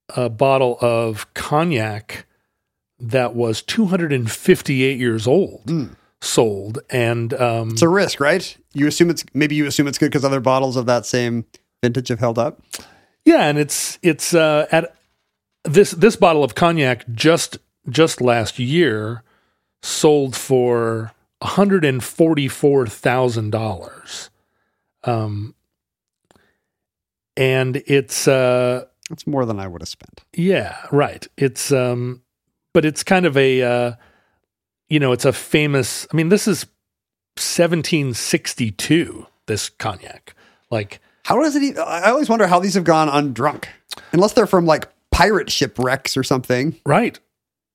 [0.09, 2.25] a bottle of cognac
[2.99, 5.89] that was 258 years old
[6.21, 8.55] sold, and um, It's a risk, right?
[8.73, 11.45] You assume it's maybe you assume it's good because other bottles of that same
[11.83, 12.61] vintage have held up.
[13.23, 14.95] Yeah, and it's it's uh, at
[15.63, 17.57] this this bottle of cognac just
[17.89, 19.23] just last year
[19.81, 24.29] sold for one hundred and forty four thousand dollars,
[25.03, 25.55] um,
[27.37, 30.23] and it's uh, That's more than I would have spent.
[30.35, 31.27] yeah right.
[31.37, 32.21] It's um,
[32.73, 33.91] but it's kind of a uh,
[34.89, 36.07] you know it's a famous.
[36.11, 36.65] I mean, this is
[37.37, 39.27] seventeen sixty two.
[39.47, 40.33] This cognac,
[40.71, 41.61] like How does it?
[41.63, 43.65] Even, I always wonder how these have gone undrunk,
[44.11, 46.75] unless they're from like pirate shipwrecks or something.
[46.85, 47.19] right.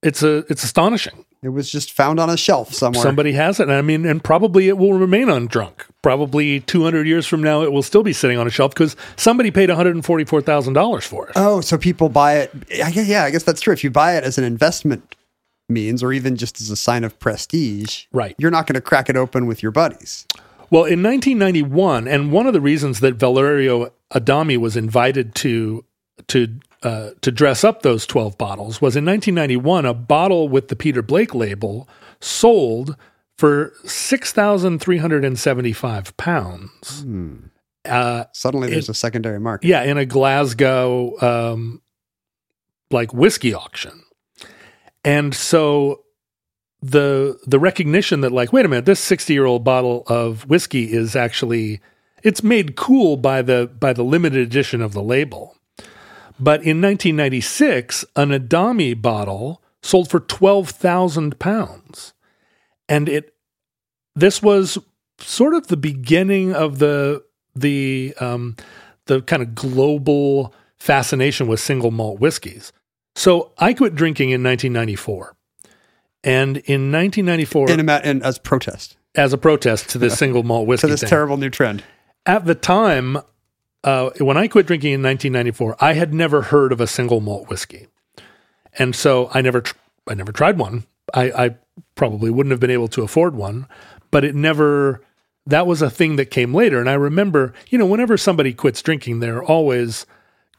[0.03, 1.25] It's a it's astonishing.
[1.43, 3.03] It was just found on a shelf somewhere.
[3.03, 3.65] Somebody has it.
[3.65, 5.73] And I mean, and probably it will remain undrunk.
[6.03, 9.51] Probably 200 years from now, it will still be sitting on a shelf because somebody
[9.51, 11.33] paid $144,000 for it.
[11.37, 12.53] Oh, so people buy it.
[12.85, 13.73] I guess, yeah, I guess that's true.
[13.73, 15.17] If you buy it as an investment
[15.71, 18.35] means, or even just as a sign of prestige, Right.
[18.39, 20.27] You're not going to crack it open with your buddies.
[20.71, 25.85] Well, in 1991, and one of the reasons that Valerio Adami was invited to
[26.29, 26.49] to
[26.83, 31.03] uh, to dress up those 12 bottles was in 1991, a bottle with the Peter
[31.03, 31.87] Blake label
[32.21, 32.97] sold
[33.37, 37.05] for 6,375 pounds.
[37.85, 39.67] Uh, Suddenly, there's a secondary market.
[39.67, 41.83] yeah, in a Glasgow um,
[42.91, 44.03] like whiskey auction.
[45.05, 46.03] And so
[46.83, 50.91] the the recognition that like wait a minute this 60 year old bottle of whiskey
[50.93, 51.79] is actually
[52.23, 55.59] it's made cool by the by the limited edition of the label
[56.41, 62.13] but in 1996 an adami bottle sold for 12,000 pounds
[62.89, 63.35] and it
[64.15, 64.79] this was
[65.19, 67.23] sort of the beginning of the
[67.55, 68.57] the um
[69.07, 72.73] the kind of global fascination with single malt whiskeys
[73.15, 75.35] so i quit drinking in 1994
[76.23, 77.95] and in 1994 In, a, ma-
[78.27, 81.09] as protest as a protest to this single malt whiskey to this thing.
[81.09, 81.83] terrible new trend.
[82.27, 83.19] At the time,
[83.85, 87.49] uh, when I quit drinking in 1994, I had never heard of a single malt
[87.49, 87.87] whiskey,
[88.79, 89.77] and so I never, tr-
[90.09, 90.85] I never tried one.
[91.15, 91.57] I, I
[91.95, 93.67] probably wouldn't have been able to afford one,
[94.11, 95.03] but it never.
[95.47, 98.83] That was a thing that came later, and I remember, you know, whenever somebody quits
[98.83, 100.07] drinking, they're always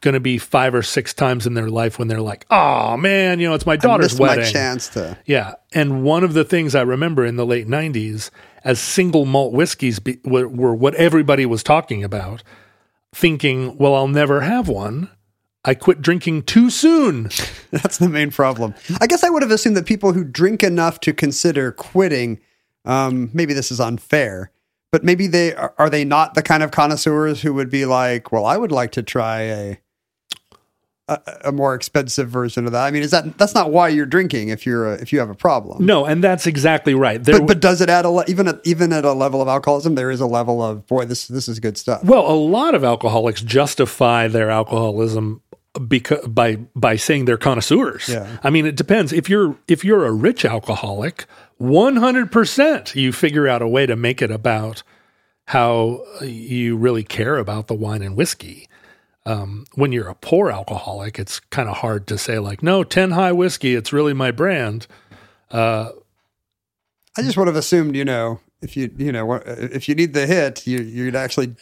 [0.02, 3.40] going to be five or six times in their life when they're like, "Oh man,
[3.40, 5.16] you know, it's my daughter's wedding." my chance to.
[5.24, 8.30] Yeah, and one of the things I remember in the late '90s,
[8.64, 12.42] as single malt whiskeys be, were, were what everybody was talking about,
[13.14, 15.10] thinking, "Well, I'll never have one."
[15.64, 17.24] I quit drinking too soon.
[17.70, 18.74] That's the main problem.
[19.00, 22.40] I guess I would have assumed that people who drink enough to consider quitting,
[22.84, 24.50] um, maybe this is unfair,
[24.90, 28.32] but maybe they are, are they not the kind of connoisseurs who would be like,
[28.32, 29.78] well, I would like to try a,
[31.08, 32.84] a a more expensive version of that.
[32.84, 35.30] I mean, is that that's not why you're drinking if you're a, if you have
[35.30, 35.84] a problem.
[35.84, 37.22] No, and that's exactly right.
[37.22, 39.48] There, But, but does it add a le- even at even at a level of
[39.48, 39.94] alcoholism?
[39.96, 42.04] There is a level of boy, this this is good stuff.
[42.04, 45.42] well, a lot of alcoholics justify their alcoholism
[45.88, 48.08] because by by saying they're connoisseurs.
[48.08, 48.38] Yeah.
[48.44, 49.12] I mean, it depends.
[49.12, 51.26] If you're if you're a rich alcoholic,
[51.56, 54.82] one hundred percent, you figure out a way to make it about
[55.46, 58.68] how you really care about the wine and whiskey.
[59.24, 63.12] Um, when you're a poor alcoholic, it's kind of hard to say like, no, ten
[63.12, 64.86] high whiskey, it's really my brand.
[67.16, 70.26] I just would have assumed, you know, if you you know if you need the
[70.26, 71.54] hit, you you'd actually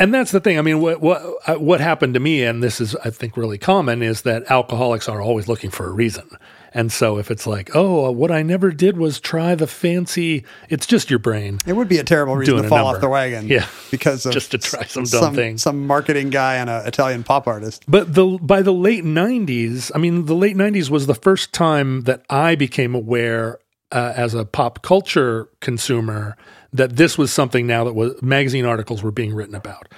[0.00, 0.58] And that's the thing.
[0.58, 3.58] I mean, what what uh, what happened to me, and this is, I think, really
[3.58, 6.30] common, is that alcoholics are always looking for a reason.
[6.78, 10.86] And so, if it's like, oh, what I never did was try the fancy, it's
[10.86, 11.58] just your brain.
[11.66, 13.48] It would be a terrible reason to fall off the wagon.
[13.48, 13.66] Yeah.
[13.90, 15.58] Because of Just to try some dumb some, thing.
[15.58, 17.82] Some marketing guy and an Italian pop artist.
[17.88, 22.02] But the by the late '90s, I mean, the late '90s was the first time
[22.02, 23.58] that I became aware,
[23.90, 26.36] uh, as a pop culture consumer,
[26.72, 29.88] that this was something now that was magazine articles were being written about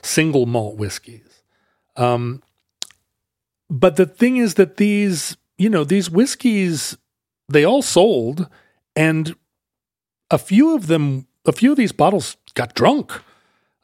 [0.00, 1.42] single malt whiskeys.
[1.96, 2.42] Um,
[3.68, 6.96] but the thing is that these, you know, these whiskeys,
[7.48, 8.48] they all sold,
[8.96, 9.34] and
[10.30, 13.12] a few of them, a few of these bottles got drunk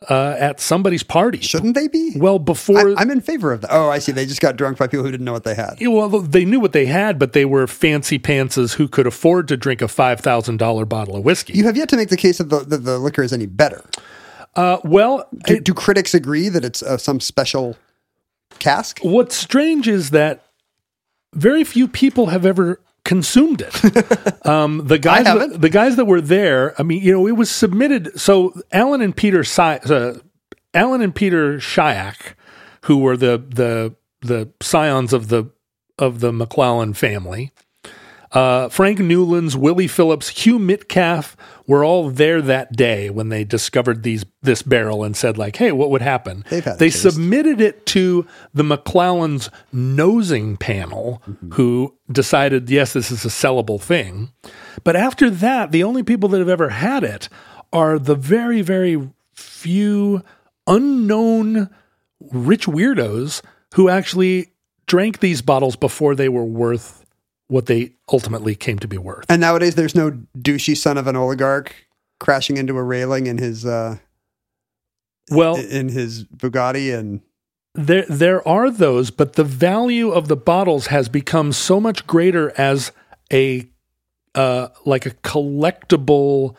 [0.08, 1.38] uh, at somebody's party.
[1.40, 2.12] Shouldn't they be?
[2.16, 3.70] Well, before I, I'm in favor of that.
[3.72, 4.12] Oh, I see.
[4.12, 5.76] They just got drunk by people who didn't know what they had.
[5.80, 9.48] Yeah, well, they knew what they had, but they were fancy pantses who could afford
[9.48, 11.54] to drink a five thousand dollar bottle of whiskey.
[11.54, 13.82] You have yet to make the case that the, that the liquor is any better.
[14.54, 17.76] uh, well, Do, it- do critics agree that it's uh, some special
[18.58, 19.00] cask?
[19.02, 20.42] what's strange is that
[21.36, 24.46] very few people have ever consumed it.
[24.46, 26.74] um, the guys, that, the guys that were there.
[26.78, 28.18] I mean, you know, it was submitted.
[28.20, 30.14] So Alan and Peter, Si- uh,
[30.74, 32.34] Alan and Peter Shiach,
[32.82, 35.50] who were the the the scions of the
[35.98, 37.52] of the Macallan family.
[38.36, 44.02] Uh, Frank Newlands, Willie Phillips, Hugh Metcalf were all there that day when they discovered
[44.02, 46.44] these this barrel and said like, "Hey, what would happen?"
[46.78, 51.52] They submitted it to the Macallan's nosing panel, Mm-hmm.
[51.52, 54.32] who decided, "Yes, this is a sellable thing."
[54.84, 57.30] But after that, the only people that have ever had it
[57.72, 60.22] are the very, very few
[60.66, 61.70] unknown
[62.20, 63.40] rich weirdos
[63.76, 64.52] who actually
[64.86, 67.02] drank these bottles before they were worth
[67.48, 69.24] what they ultimately came to be worth.
[69.28, 71.74] And nowadays, there's no douchey son of an oligarch
[72.20, 73.98] crashing into a railing in his uh,
[75.30, 77.20] Well, in his Bugatti, and
[77.74, 82.52] there there are those, but the value of the bottles has become so much greater
[82.58, 82.92] as
[83.32, 83.68] a
[84.34, 86.54] uh, like a collectible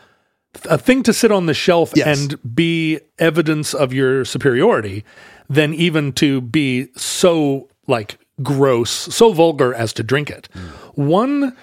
[0.64, 2.18] a thing to sit on the shelf Yes.
[2.18, 5.04] and be evidence of your superiority
[5.48, 10.48] than even to be so like gross, so vulgar as to drink it.
[10.94, 11.56] One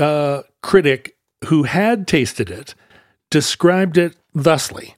[0.00, 2.74] uh, critic who had tasted it
[3.30, 4.96] described it thusly.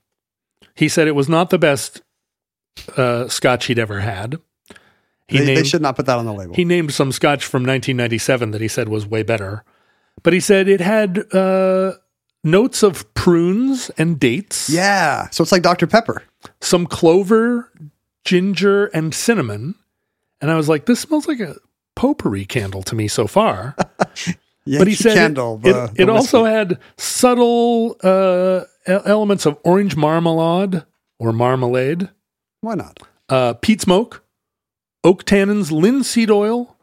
[0.75, 2.03] He said it was not the best
[2.97, 4.39] uh, scotch he'd ever had.
[5.29, 6.55] He they, they should not put that on the label.
[6.55, 9.65] he named some scotch from 1997 that he said was way better,
[10.23, 11.95] but he said it had uh,
[12.45, 16.23] notes of prunes and dates, yeah, so it's like Dr Pepper.
[16.61, 17.73] some clover,
[18.25, 19.75] ginger, and cinnamon.
[20.41, 21.57] And I was like, this smells like a
[21.95, 23.75] potpourri candle to me so far.
[24.69, 25.61] Yeah, but he said it- candle.
[25.63, 30.83] it, the- it, the also had subtle uh, elements of orange marmalade
[31.21, 32.09] or marmalade,
[32.63, 32.99] why not?
[33.29, 34.25] uh, peat smoke,
[35.05, 36.77] oak tannins, linseed oil,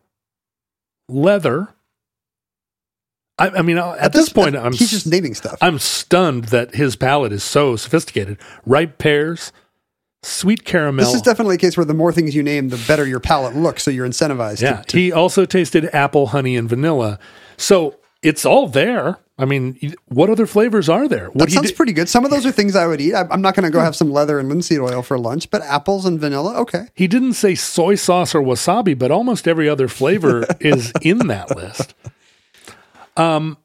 [1.09, 1.73] leather.
[3.37, 5.57] I, I mean, uh, at, this, point, I'm he's just naming stuff.
[5.61, 8.37] I'm stunned that his palate is so sophisticated.
[8.65, 9.51] Ripe pears,
[10.23, 11.05] sweet caramel.
[11.05, 13.55] This is definitely a case where the more things you name, the better your palate
[13.55, 13.83] looks.
[13.83, 14.59] So you're incentivized.
[14.59, 14.81] to- yeah.
[14.81, 17.19] to, he also tasted apple, honey, and vanilla.
[17.57, 19.19] So it's all there.
[19.37, 21.25] I mean, what other flavors are there?
[21.31, 22.07] What that sounds pretty good.
[22.07, 23.15] Some of those are things I would eat.
[23.15, 26.05] I'm not going to go have some leather and linseed oil for lunch, but apples
[26.05, 26.85] and vanilla, okay.
[26.93, 31.55] He didn't say soy sauce or wasabi, but almost every other flavor is in that
[31.55, 31.95] list.
[33.17, 33.57] Um,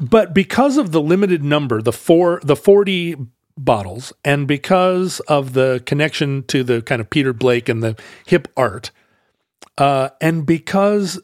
[0.00, 3.14] but because of the limited number, the four, the forty
[3.56, 7.96] bottles, and because of the connection to the kind of Peter Blake and the
[8.26, 8.90] hip art,
[9.78, 11.20] uh, and because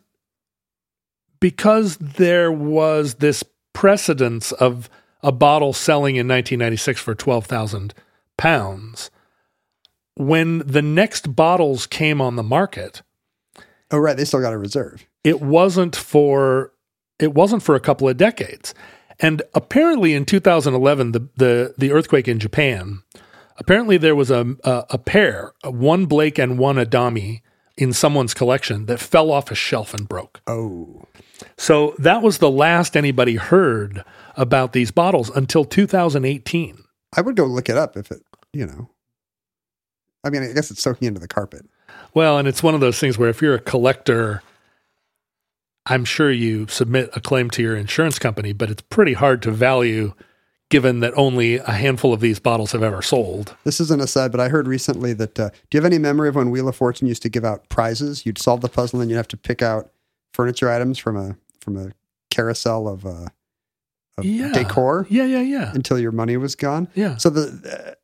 [1.40, 4.88] because there was this precedence of
[5.22, 7.94] a bottle selling in 1996 for twelve thousand
[8.36, 9.10] pounds
[10.14, 13.02] when the next bottles came on the market,
[13.90, 14.16] Oh, right.
[14.16, 15.06] They still got a reserve.
[15.24, 16.72] it wasn't for
[17.18, 18.74] it wasn't for a couple of decades.
[19.20, 23.02] And apparently in 2011 the the, the earthquake in Japan,
[23.56, 27.42] apparently there was a, a a pair, one Blake and one Adami
[27.76, 30.40] in someone's collection that fell off a shelf and broke.
[30.46, 31.04] Oh,
[31.56, 34.04] So that was the last anybody heard
[34.36, 36.84] about these bottles until 2018.
[37.16, 38.90] I would go look it up if it, you know.
[40.24, 41.66] I mean, I guess it's soaking into the carpet.
[42.14, 44.42] Well, and it's one of those things where if you're a collector,
[45.86, 49.50] I'm sure you submit a claim to your insurance company, but it's pretty hard to
[49.50, 50.14] value
[50.70, 53.54] given that only a handful of these bottles have ever sold.
[53.64, 55.38] This is an aside, but I heard recently that.
[55.38, 57.68] Uh, do you have any memory of when Wheel of Fortune used to give out
[57.68, 58.24] prizes?
[58.24, 59.90] You'd solve the puzzle, and you'd have to pick out
[60.32, 61.90] furniture items from a from a
[62.30, 63.26] carousel of, uh,
[64.16, 64.52] of Yeah.
[64.52, 65.72] decor Yeah, yeah, yeah.
[65.74, 66.88] until your money was gone.
[66.94, 67.18] Yeah.
[67.18, 67.96] So the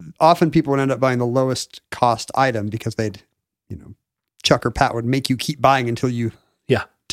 [0.00, 3.22] uh, often people would end up buying the lowest cost item because they'd,
[3.68, 3.94] you know,
[4.44, 6.30] Chuck or Pat would make you keep buying until you.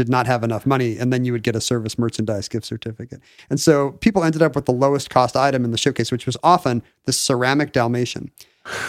[0.02, 3.22] Did not have enough money, and then you would get a service merchandise gift certificate.
[3.52, 6.38] And so people ended up with the lowest cost item in the showcase, which was
[6.42, 8.32] often the ceramic Dalmatian.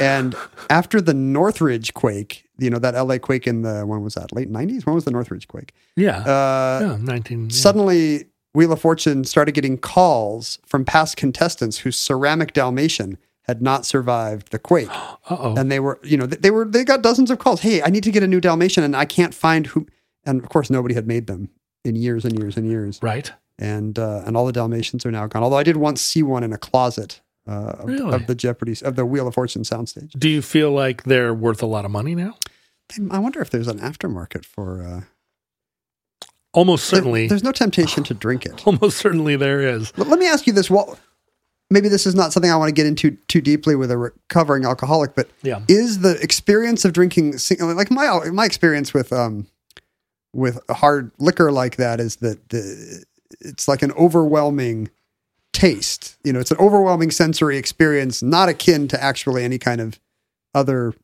[0.00, 0.34] And
[0.70, 4.48] after the Northridge quake, you know that LA quake in the when was that late
[4.48, 4.86] nineties?
[4.86, 5.74] When was the Northridge quake?
[5.96, 6.20] Yeah.
[6.20, 7.42] Uh, yeah, 19.
[7.42, 7.48] yeah.
[7.50, 13.84] Suddenly, Wheel of Fortune started getting calls from past contestants whose ceramic Dalmatian had not
[13.84, 14.88] survived the quake,
[15.30, 15.56] Uh-oh.
[15.56, 17.60] and they were, you know, they were they got dozens of calls.
[17.60, 19.86] Hey, I need to get a new Dalmatian, and I can't find who.
[20.24, 21.48] And of course, nobody had made them
[21.84, 23.32] in years and years and years, Right.
[23.58, 25.42] and uh, and all the Dalmatians are now gone.
[25.42, 28.14] Although I did once see one in a closet uh, of, Really?
[28.14, 30.12] of the Jeopardy of the Wheel of Fortune soundstage.
[30.18, 32.36] Do you feel like they're worth a lot of money now?
[33.10, 34.82] I wonder if there's an aftermarket for.
[34.82, 35.00] Uh,
[36.54, 37.28] Almost there- certainly.
[37.28, 38.62] there's no temptation to drink it.
[38.66, 39.92] almost certainly there is.
[39.96, 40.98] Let let me ask you this: What?
[41.70, 44.66] Maybe this is not something I want to get into too deeply with a recovering
[44.66, 45.62] alcoholic, but Yeah.
[45.68, 49.46] is the experience of drinking like my my experience with um
[50.32, 53.04] with hard liquor like that is that the
[53.40, 54.90] it's like an overwhelming
[55.52, 56.16] taste.
[56.24, 59.98] You know, it's an overwhelming sensory experience, not akin to actually any kind of
[60.54, 60.94] other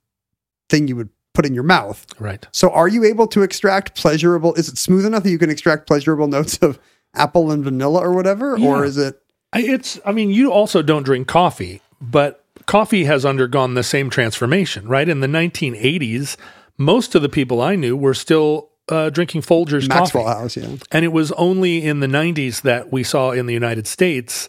[0.69, 2.07] thing you would put in your mouth.
[2.19, 2.47] Right.
[2.53, 4.55] So, are you able to extract pleasurable?
[4.55, 6.79] Is it smooth enough that you can extract pleasurable notes of
[7.15, 9.21] apple and vanilla or whatever, or is it?
[9.53, 14.11] I- It's, I mean, you also don't drink coffee, but coffee has undergone the same
[14.11, 15.09] transformation, right?
[15.09, 16.37] In the 1980s,
[16.77, 20.41] most of the people I knew were still uh, drinking Folgers Maxwell coffee.
[20.41, 20.77] House, yeah.
[20.91, 24.49] And it was only in the 90s that we saw in the United States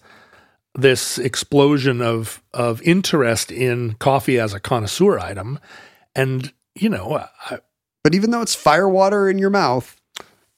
[0.75, 5.59] this explosion of of interest in coffee as a connoisseur item.
[6.15, 7.59] And, you know, I,
[8.03, 9.99] But even though it's fire water in your mouth,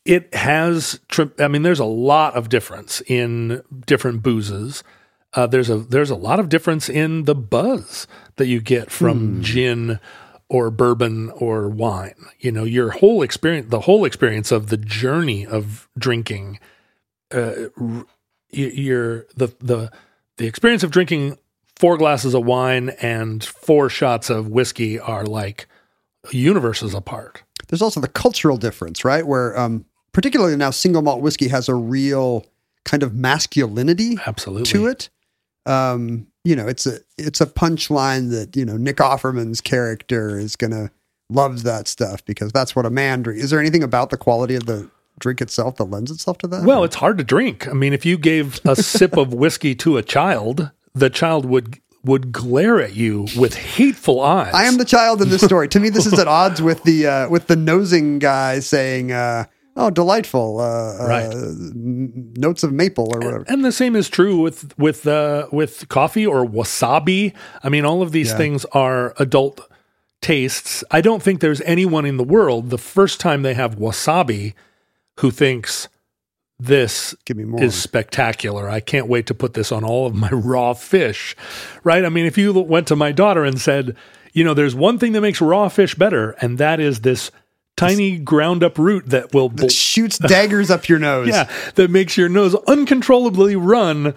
[0.05, 4.83] it has tri- i mean there's a lot of difference in different boozes
[5.33, 8.05] uh, there's a there's a lot of difference in the buzz
[8.35, 9.99] that you get from gin
[10.51, 15.45] or bourbon or wine you know your whole experience the whole experience of the journey
[15.45, 16.59] of drinking
[17.33, 17.53] uh,
[18.49, 19.91] your the the
[20.37, 21.37] the experience of drinking
[21.77, 25.67] four glasses of wine and four shots of whiskey are like
[26.31, 29.25] universes apart there's also the cultural difference, right?
[29.25, 32.45] Where, um, particularly now, single malt whiskey has a real
[32.83, 35.09] kind of masculinity absolutely to it.
[35.65, 40.55] Um, you know, it's a it's a punchline that you know Nick Offerman's character is
[40.55, 40.91] gonna
[41.29, 43.43] love that stuff because that's what a man drinks.
[43.43, 44.89] Is there anything about the quality of the
[45.19, 46.63] drink itself that lends itself to that?
[46.63, 47.67] Well, it's hard to drink.
[47.67, 51.79] I mean, if you gave a sip of whiskey to a child, the child would
[52.03, 54.53] would glare at you with hateful eyes.
[54.53, 55.67] I am the child in this story.
[55.69, 59.45] to me, this is at odds with the uh, with the nosing guy saying, uh,
[59.75, 61.25] "Oh, delightful, uh, Right.
[61.33, 65.87] uh, notes of maple or whatever." and the same is true with with uh, with
[65.89, 67.33] coffee or wasabi.
[67.63, 68.37] I mean, all of these Yeah.
[68.37, 69.61] things are adult
[70.21, 70.83] tastes.
[70.91, 74.53] I don't think there's anyone in the world the first time they have wasabi
[75.19, 75.87] who thinks
[76.59, 77.63] this Give me more.
[77.63, 78.69] is spectacular.
[78.69, 81.35] I can't wait to put this on all of my raw fish.
[81.83, 82.05] Right?
[82.05, 83.95] I mean, if you went to my daughter and said,
[84.33, 87.31] you know, there's one thing that makes raw fish better, and that is this
[87.77, 91.27] tiny ground up root that will bl- That shoots daggers up your nose.
[91.31, 94.13] yeah, that makes your nose uncontrollably run.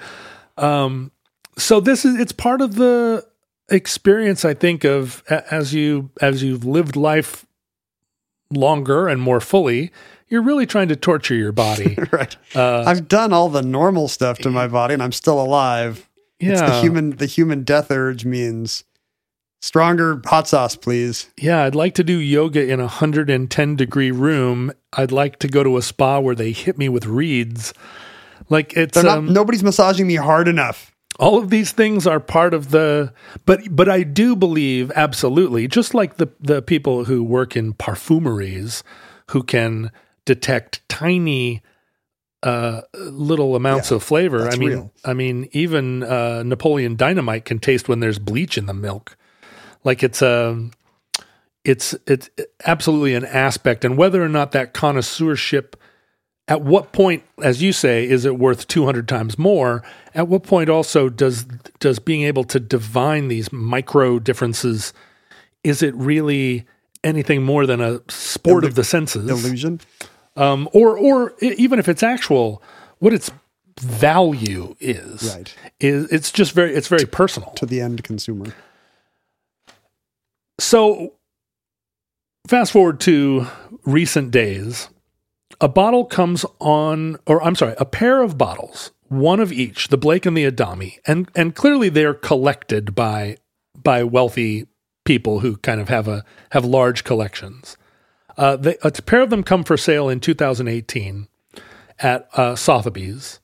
[0.56, 1.10] Um,
[1.56, 3.26] so this is it's part of the
[3.70, 7.46] experience, I think, of as you as you've lived life
[8.50, 9.90] longer and more fully,
[10.28, 11.96] you're really trying to torture your body.
[12.12, 12.36] right.
[12.54, 16.08] Uh, I've done all the normal stuff to my body, and I'm still alive.
[16.40, 18.84] It's the yeah, human the human death urge means
[19.64, 21.30] stronger hot sauce, please.
[21.38, 21.62] yeah.
[21.64, 24.72] I'd like to do yoga in a hundred and ten degree room.
[24.92, 27.72] I'd like to go to a spa where they hit me with reeds.
[28.50, 29.18] Like it's not.
[29.18, 30.92] um, nobody's massaging me hard enough.
[31.18, 33.12] all of these things are part of the
[33.46, 38.82] but but I do believe absolutely just like the the people who work in parfumeries
[39.30, 39.90] who can
[40.26, 41.62] detect tiny
[42.42, 44.92] uh little amounts Yeah, of flavor I mean real.
[45.04, 49.16] I mean even uh Napoleon dynamite can taste when there's bleach in the milk
[49.84, 50.68] like it's a
[51.64, 52.28] it's it's
[52.66, 55.76] absolutely an aspect and whether or not that connoisseurship
[56.46, 59.82] at what point as you say is it worth 200 times more
[60.14, 61.44] at what point also does
[61.78, 64.92] does being able to divine these micro differences
[65.62, 66.66] is it really
[67.02, 69.80] anything more than a sport of the senses Illusion.
[70.36, 72.62] um, or or even if it's actual
[72.98, 73.30] what its
[73.80, 75.54] value is Right.
[75.80, 78.54] is it's just very it's very personal to the end consumer.
[80.58, 81.14] So,
[82.46, 83.46] fast forward to
[83.84, 84.88] recent days,
[85.60, 89.96] a bottle comes on, or I'm sorry, a pair of bottles, one of each, the
[89.96, 93.36] Blake and the Adami, and and clearly they're collected by
[93.80, 94.66] by wealthy
[95.04, 97.76] people who kind of have a have large collections.
[98.36, 101.28] Uh, they, a pair of them come for sale in 2018
[102.00, 103.40] at uh, Sotheby's.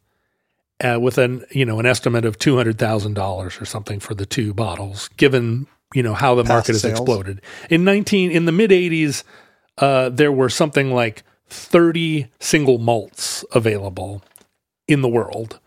[0.82, 4.14] Uh, with an you know an estimate of two hundred thousand dollars or something for
[4.14, 6.98] the two bottles, given you know how the Past market has sales.
[7.00, 7.40] exploded.
[7.68, 9.24] In nineteen in the mid eighties,
[9.78, 14.22] uh, there were something like thirty single malts available
[14.86, 15.58] in the world.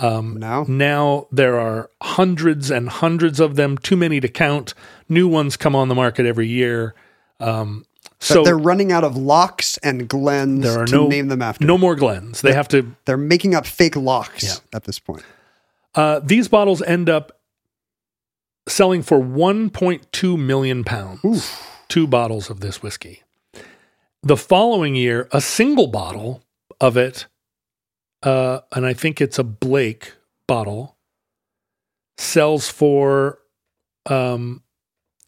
[0.00, 4.74] Now, Now there are hundreds and hundreds of them, too many to count.
[5.08, 6.94] New ones come on the market every year.
[7.38, 7.84] Um,
[8.18, 11.40] so so they're running out of locks and glens there are to no name them
[11.42, 11.64] after.
[11.64, 12.40] No more Glens.
[12.40, 14.54] They have to They're making up fake locks Yeah.
[14.76, 15.22] at this point.
[15.94, 17.38] Uh, these bottles end up
[18.68, 21.58] selling for 1.2 million pounds.
[21.88, 23.22] Two bottles of this whiskey.
[24.22, 26.42] The following year, a single bottle
[26.80, 27.26] of it,
[28.22, 30.14] uh, and I think it's a Blake
[30.46, 30.96] bottle,
[32.18, 33.40] sells for
[34.06, 34.62] um,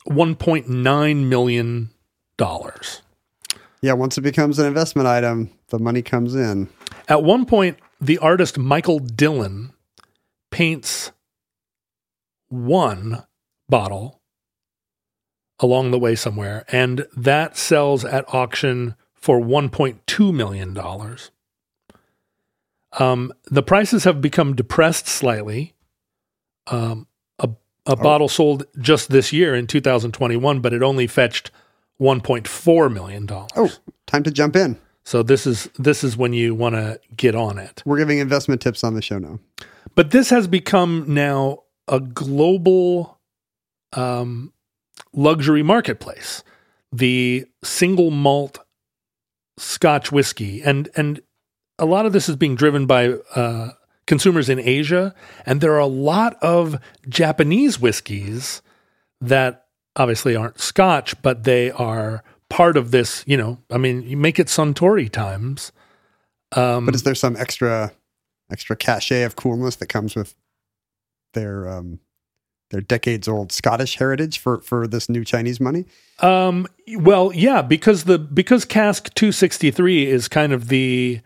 [0.09, 1.91] 1.9 million
[2.37, 3.03] dollars.
[3.81, 6.69] Yeah, once it becomes an investment item, the money comes in.
[7.09, 9.73] At one point, the artist Michael Dillon
[10.51, 11.13] paints
[12.49, 13.25] one
[13.69, 14.21] bottle
[15.61, 20.79] along the way somewhere, and that sells at auction for $1.2 million.
[22.99, 25.75] Um, the prices have become depressed slightly.
[26.67, 27.07] Um,
[27.39, 27.51] a,
[27.87, 31.51] a bottle sold just this year in 2021, but it only fetched
[32.01, 33.29] $1.4 million.
[33.31, 33.73] Oh,
[34.07, 34.79] time to jump in.
[35.05, 37.83] So this is this is when you want to get on it.
[37.85, 39.39] We're giving investment tips on the show now.
[39.95, 43.19] But this has become now a global
[43.93, 44.53] um,
[45.13, 46.43] luxury marketplace.
[46.93, 48.59] The single malt
[49.57, 51.21] Scotch whiskey, and and
[51.79, 53.71] a lot of this is being driven by uh,
[54.07, 55.15] consumers in Asia,
[55.47, 56.79] and there are a lot of
[57.09, 58.63] Japanese whiskeys
[59.21, 59.67] that
[59.97, 63.25] obviously aren't Scotch, but they are part of this.
[63.27, 65.73] You know, I mean, you make it Suntory times.
[66.53, 67.93] Um, But is there some extra
[68.51, 70.35] extra cachet of coolness that comes with
[71.35, 72.01] their um
[72.71, 75.85] their decades old Scottish heritage for for this new Chinese money?
[76.21, 76.67] Um,
[76.97, 81.21] well, yeah, because the because cask 263 is kind of the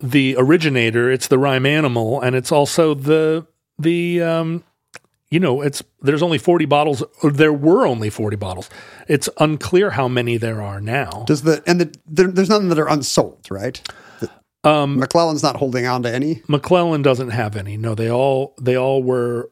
[0.00, 3.46] the originator, it's the rhyme animal and it's also the
[3.78, 4.64] the um
[5.30, 8.68] you know, it's there's only 40 bottles or there were only 40 bottles.
[9.06, 11.24] It's unclear how many there are now.
[11.26, 13.80] Does the and the there, there's none that are unsold, right?
[14.64, 16.42] Um Macallan's not holding on to any.
[16.48, 17.76] Macallan doesn't have any.
[17.76, 19.50] No, they all they all were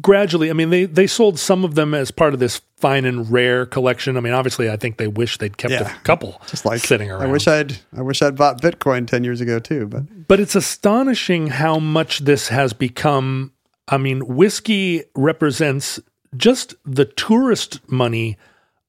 [0.00, 0.50] gradually.
[0.50, 3.64] I mean, they they sold some of them as part of this fine and rare
[3.64, 4.16] collection.
[4.16, 5.96] I mean, obviously, I think they wish they'd kept Yeah.
[5.96, 7.22] a couple Just like sitting around.
[7.22, 10.54] I wish I'd I wish I'd bought Bitcoin ten years ago too, but But it's
[10.54, 13.52] astonishing how much this has become.
[13.88, 15.98] I mean, whiskey represents
[16.36, 18.36] just the tourist money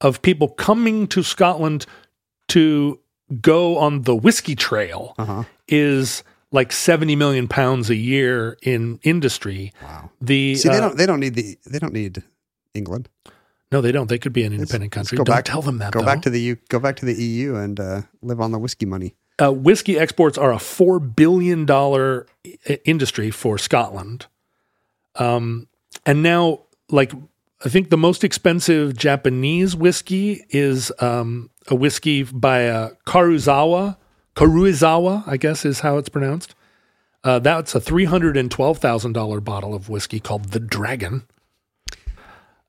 [0.02, 1.86] of people coming to Scotland
[2.50, 3.00] to
[3.42, 5.44] go on the whiskey trail Uh-huh.
[5.68, 9.72] is like 70 million pounds a year in industry.
[9.82, 10.10] wow.
[10.22, 12.24] The See, they uh, don't they don't need the they don't need
[12.74, 13.10] England.
[13.72, 14.08] no, they don't.
[14.08, 15.18] They could be an independent Let's country.
[15.18, 15.94] go Don't back- tell them that.
[15.94, 16.06] Go though.
[16.06, 18.86] back to the U, go back to the EU and uh, live on the whiskey
[18.86, 19.16] money.
[19.42, 22.28] uh, whiskey exports are a four billion dollar
[22.70, 24.28] i- industry for Scotland,
[25.16, 25.68] um,
[26.06, 26.60] and now
[26.90, 27.14] like
[27.66, 33.96] I think the most expensive Japanese whiskey is um, a whiskey by uh, Karuzawa.
[34.36, 36.56] Karuizawa, I guess is how it's pronounced.
[37.24, 41.24] Uh, that's a three hundred and twelve thousand dollar bottle of whiskey called the Dragon.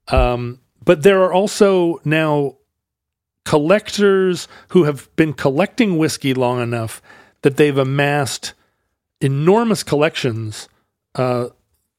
[0.09, 2.59] Um, but there are also now
[3.45, 7.03] collectors who have been collecting whiskey long enough
[7.43, 8.55] that they've amassed
[9.21, 10.69] enormous collections.
[11.17, 11.49] Uh,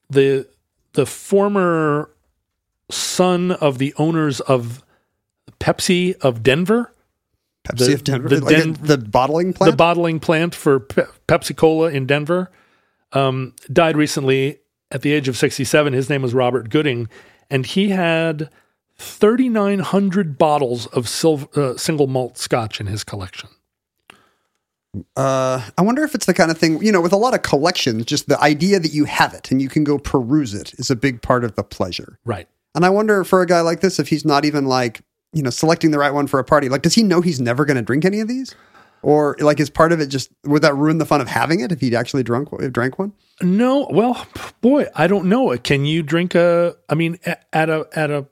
[0.10, 0.48] the
[0.94, 2.10] the former
[2.90, 4.84] son of the owners of
[5.60, 6.92] Pepsi of Denver,
[7.68, 9.72] Pepsi The- of Denver, the like Den- the, bottling plant.
[9.72, 12.52] the bottling plant for Pe- Pepsi Cola in Denver,
[13.14, 14.60] um, died recently
[14.92, 15.94] at the age of 67.
[15.94, 17.08] His name was Robert Gooding,
[17.50, 18.50] and he had
[18.98, 23.50] 3,900 bottles of silver, uh, single malt scotch in his collection.
[25.18, 27.42] Uh, I wonder if it's the kind of thing, you know, with a lot of
[27.42, 30.90] collections, just the idea that you have it and you can go peruse it is
[30.90, 32.18] a big part of the pleasure.
[32.24, 32.48] Right.
[32.76, 35.02] And I wonder for a guy like this, if he's not even like,
[35.34, 37.66] you know, selecting the right one for a party, like, does he know he's never
[37.66, 38.54] going to drink any of these?
[39.02, 41.72] Or like, is part of it just, would that ruin the fun of having it
[41.72, 43.14] if he'd actually drunk, drank one?
[43.42, 44.28] No, well,
[44.62, 45.56] boy, I don't know.
[45.58, 46.76] Can you drink a?
[46.90, 48.26] I mean, at a at a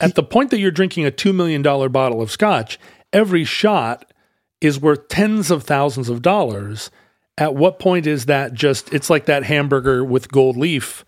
[0.00, 2.78] at the point that you're drinking a two million dollar bottle of scotch,
[3.12, 4.12] every shot
[4.60, 6.90] is worth tens of thousands of dollars.
[7.36, 8.92] At what point is that just?
[8.94, 11.04] It's like that hamburger with gold leaf.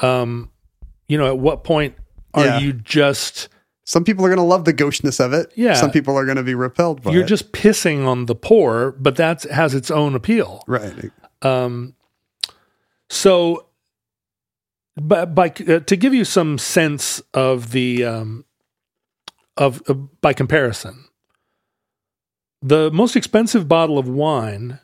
[0.00, 0.50] Um,
[1.08, 1.94] you know, at what point
[2.34, 2.58] are Yeah.
[2.60, 3.48] you just?
[3.84, 5.50] Some people are going to love the gaucheness of it.
[5.56, 5.72] Yeah.
[5.74, 7.14] Some people are going to be repelled by it.
[7.14, 7.28] You're it.
[7.28, 10.62] just pissing on the poor, but that has its own appeal.
[10.66, 11.10] right.
[11.40, 11.94] Um,
[13.08, 13.66] so,
[15.00, 18.44] by, by uh, to give you some sense of the um,
[19.56, 21.04] of uh, by comparison,
[22.60, 24.80] the most expensive bottle of wine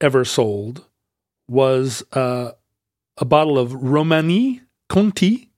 [0.00, 0.86] ever sold
[1.48, 2.52] was uh,
[3.18, 5.50] a bottle of Romani Conti.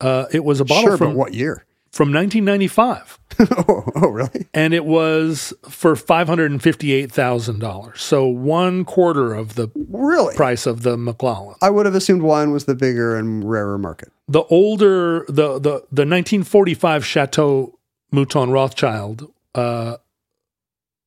[0.00, 1.64] Uh, it was a bottle Sure, from what year?
[1.92, 3.18] from 1995
[3.68, 4.46] oh, oh, really?
[4.52, 8.02] and it was for five hundred and fifty-eight thousand dollars.
[8.02, 10.34] So one quarter of the Really?
[10.36, 11.54] price of the Macallan.
[11.62, 14.12] I would have assumed wine was the bigger and rarer market.
[14.28, 17.78] The older the the the 1945 Chateau
[18.12, 19.96] Mouton Rothschild, uh,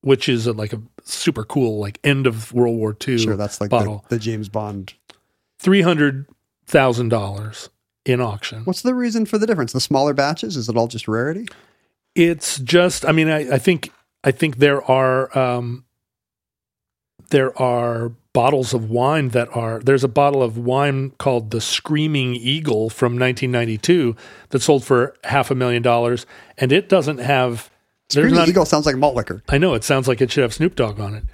[0.02, 3.60] which is a, like a super cool like end of World War II Sure, that's
[3.60, 4.94] like the, the James Bond.
[5.60, 6.26] three hundred
[6.66, 7.70] thousand dollars
[8.04, 8.64] in auction.
[8.64, 9.72] What's the reason for the difference?
[9.72, 10.56] The smaller batches?
[10.56, 11.46] Is it all just rarity?
[12.14, 13.92] It's just, I mean, I, I think
[14.24, 15.84] I think there are um,
[17.30, 22.34] there are bottles of wine that are there's a bottle of wine called the Screaming
[22.34, 24.16] Eagle from 1992
[24.50, 26.26] that sold for half a million dollars,
[26.58, 27.70] and it doesn't have.
[28.08, 29.42] Screaming not- Eagle sounds like malt liquor.
[29.48, 31.24] I know it sounds like it should have Snoop Dogg on it.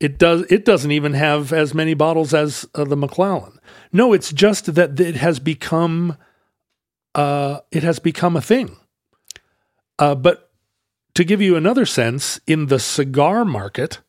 [0.00, 0.42] It does.
[0.50, 3.58] It doesn't even have as many bottles as uh, the Macallan.
[3.92, 6.16] No, it's just that it has become,
[7.14, 8.76] uh, it has become a thing.
[9.98, 10.50] Uh, but
[11.14, 14.00] to give you another sense, in the cigar market,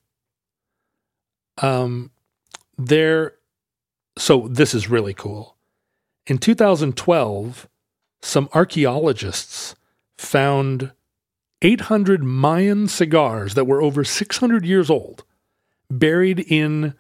[1.62, 2.12] um,
[2.78, 3.36] there.
[4.18, 5.56] So this is really cool.
[6.26, 7.68] In 2012,
[8.22, 9.76] some archaeologists
[10.18, 10.92] found
[11.62, 15.24] 800 Mayan cigars that were over 600 years old,
[15.90, 16.94] buried in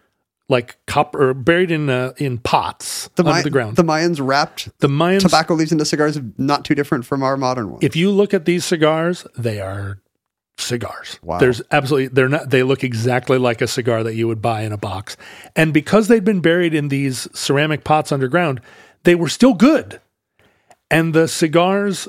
[0.48, 3.78] like copper, buried in uh, in pots The, under the ground.
[3.78, 7.72] the Mayans wrapped The Mayans, tobacco leaves into cigars, not too different from our modern
[7.72, 7.84] ones.
[7.84, 10.00] if you look at these cigars, they are
[10.58, 11.20] cigars.
[11.24, 11.40] Wow.
[11.40, 14.72] There's absolutely they're not they look exactly like a cigar that you would buy in
[14.72, 15.18] a box.
[15.56, 18.62] And because they'd been buried in these ceramic pots underground,
[19.04, 20.00] they were still good.
[20.92, 22.08] And the cigars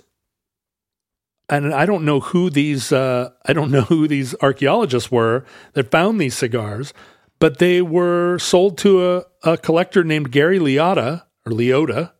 [1.48, 5.44] and I don't know who these uh, I don't know who these archaeologists were
[5.74, 6.92] that found these cigars,
[7.38, 12.12] but they were sold to a, a collector named Gary Liotta or Liotta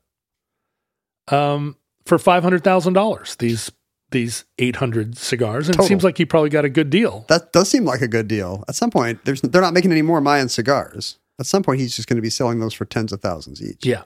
[1.28, 3.36] um, for five hundred thousand dollars.
[3.36, 3.70] These
[4.11, 5.86] these eight hundred cigars, and Total.
[5.86, 7.24] it seems like he probably got a good deal.
[7.28, 8.65] that does seem like a good deal.
[8.69, 11.19] At some point, there's they're not making any more Mayan cigars.
[11.39, 13.85] At some point, he's just going to be selling those for tens of thousands each.
[13.85, 14.05] Yeah,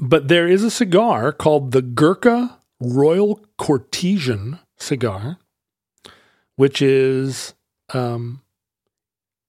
[0.00, 5.38] but there is a cigar called the Gurkha Royal Courtesan cigar,
[6.56, 7.54] which is
[7.94, 8.42] um,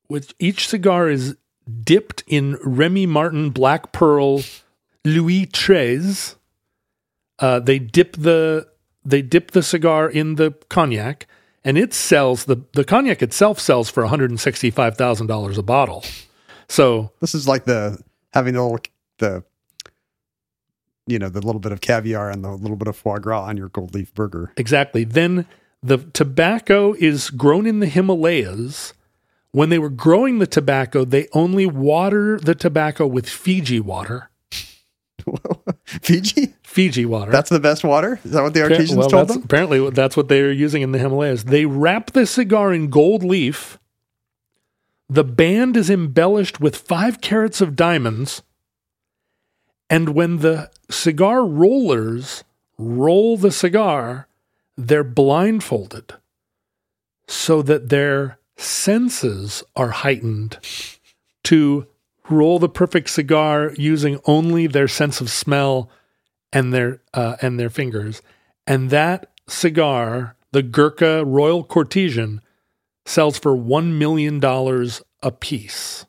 [0.07, 1.35] which each cigar is
[1.83, 4.41] dipped in Remy Martin Black Pearl
[5.05, 6.35] Louis XIII.
[7.39, 8.67] Uh, they dip the
[9.05, 11.27] they dip the cigar in the cognac,
[11.63, 15.27] and it sells the the cognac itself sells for one hundred and sixty five thousand
[15.27, 16.03] dollars a bottle.
[16.69, 18.01] So This is like the
[18.33, 18.79] having the little,
[19.19, 19.43] the
[21.07, 23.57] you know the little bit of caviar and the little bit of foie gras on
[23.57, 24.53] your gold leaf burger.
[24.57, 25.03] Exactly.
[25.03, 25.45] Then
[25.81, 28.93] the tobacco is grown in the Himalayas.
[29.51, 34.31] When they were growing the tobacco, they only water the tobacco with Fiji water.
[35.85, 37.31] Fiji, Fiji water.
[37.31, 38.19] that's the best water.
[38.23, 39.43] Is that what the artisans well, told them?
[39.43, 41.45] Apparently, that's what they were using in the Himalayas.
[41.45, 43.77] They wrap the cigar in gold leaf.
[45.07, 48.41] The band is embellished with five carats of diamonds.
[49.93, 52.43] And when the cigar rollers
[52.79, 54.27] roll the cigar,
[54.75, 56.15] they're blindfolded
[57.27, 60.57] so that their senses are heightened
[61.43, 61.85] to
[62.27, 65.91] roll the perfect cigar using only their sense of smell
[66.51, 68.23] and their uh, and their fingers.
[68.65, 72.41] And that cigar, the Gurkha Royal Courtesan,
[73.05, 76.07] sells for one million dollars a piece.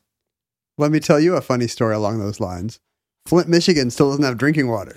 [0.75, 2.79] Let me tell you a funny story along those lines.
[3.25, 4.93] Flint, Michigan still doesn't have drinking water.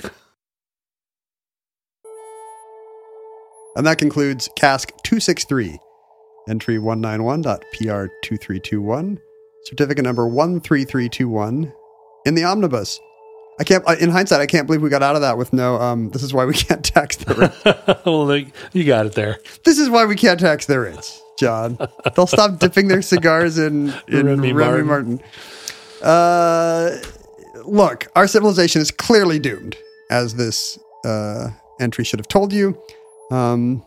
[3.75, 5.79] And that concludes Cask 263,
[6.49, 9.19] entry 191.PR2321,
[9.65, 11.73] certificate number 13321
[12.27, 13.01] in the omnibus.
[13.61, 16.11] I can't, in hindsight, I can't believe we got out of that with no, um,
[16.11, 17.53] this is why we can't tax the rich.
[18.05, 19.39] well, they, you got it there.
[19.65, 21.79] this is why we can't tax the rich, John.
[22.15, 24.87] They'll stop dipping their cigars in, in Remy Remy, Martin.
[24.87, 25.23] Martin.
[26.03, 26.99] Uh,
[27.65, 29.77] look, our civilization is clearly doomed,
[30.11, 31.49] as this uh,
[31.81, 32.81] entry should have told you.
[33.31, 33.85] Um,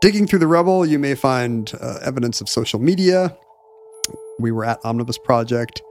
[0.00, 3.36] digging through the rubble, you may find uh, evidence of social media.
[4.38, 5.82] We were at Omnibus Project.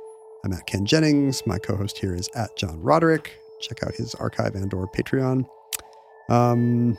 [0.44, 1.46] I'm at Ken Jennings.
[1.48, 3.38] My co-host here is at John Roderick.
[3.62, 5.46] Check out his archive and or Patreon.
[6.30, 6.98] Um,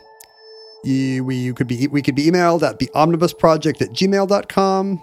[0.83, 5.03] you, we, you could be, we could be emailed at the omnibusproject at gmail.com.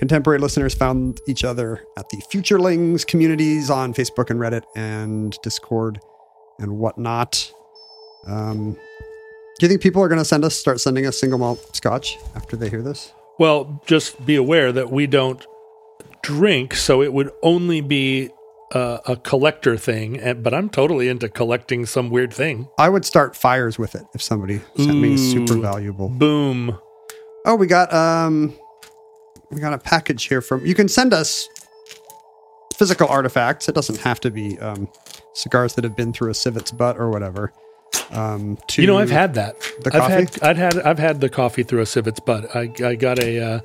[0.00, 6.00] Contemporary listeners found each other at the Futurelings communities on Facebook and Reddit and Discord
[6.58, 7.52] and whatnot.
[8.26, 11.76] Um, do you think people are going to send us, start sending us single malt
[11.76, 13.12] scotch after they hear this?
[13.38, 15.46] Well, just be aware that we don't
[16.22, 18.30] drink, so it would only be
[18.72, 20.18] uh, a collector thing.
[20.42, 22.70] But I'm totally into collecting some weird thing.
[22.78, 26.08] I would start fires with it if somebody sent me super valuable.
[26.08, 26.78] Boom.
[27.44, 28.58] Oh, we got um,
[29.50, 30.64] we got a package here from.
[30.64, 31.48] You can send us
[32.76, 33.68] physical artifacts.
[33.68, 34.88] It doesn't have to be um,
[35.34, 37.52] cigars that have been through a civet's butt or whatever.
[38.10, 39.60] Um, to You know, I've had that.
[39.84, 40.12] The I've coffee?
[40.12, 42.54] had, I've had, I've had the coffee through a civet's butt.
[42.54, 43.38] I, I got a.
[43.38, 43.60] Uh,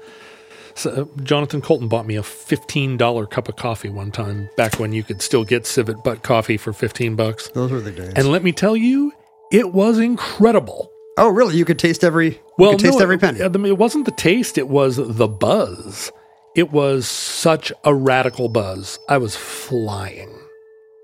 [0.78, 4.92] so Jonathan Coulton bought me a fifteen dollar cup of coffee one time back when
[4.92, 7.48] you could still get civet butt coffee for fifteen bucks.
[7.50, 8.12] those were the days.
[8.16, 9.14] And let me tell you,
[9.52, 10.92] it was incredible.
[11.18, 11.56] Oh, really?
[11.56, 12.42] You could taste every.
[12.58, 13.40] Well, could taste every penny.
[13.40, 16.12] It, it wasn't the taste; it was the buzz.
[16.56, 19.00] It was such a radical buzz.
[19.10, 20.34] I was flying,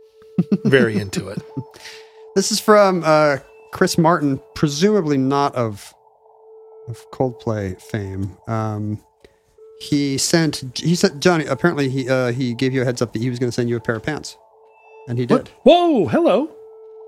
[0.65, 1.41] very into it.
[2.35, 3.37] This is from uh,
[3.71, 5.93] Chris Martin, presumably not of
[6.87, 8.37] of Coldplay fame.
[8.47, 9.01] Um,
[9.79, 10.63] he sent.
[10.77, 11.45] He said, Johnny.
[11.45, 13.69] Apparently, he uh, he gave you a heads up that he was going to send
[13.69, 14.37] you a pair of pants,
[15.07, 15.49] and he did.
[15.63, 16.07] Whoa!
[16.07, 16.49] Hello.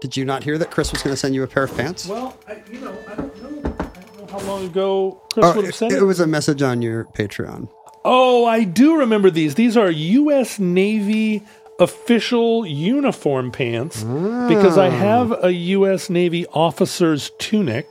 [0.04, 2.06] Did you not hear that Chris was going to send you a pair of pants?
[2.06, 3.76] Well, I, you know, I don't know.
[3.80, 6.04] I don't know how long ago Chris Oh, would have it, sent it it.
[6.04, 7.70] was a message on your Patreon.
[8.04, 9.56] Oh, I do remember these.
[9.56, 10.60] These are U.S.
[10.60, 11.42] Navy
[11.80, 14.92] official uniform pants because I ah.
[14.92, 16.10] have a U.S.
[16.10, 17.88] Navy officer's tunic,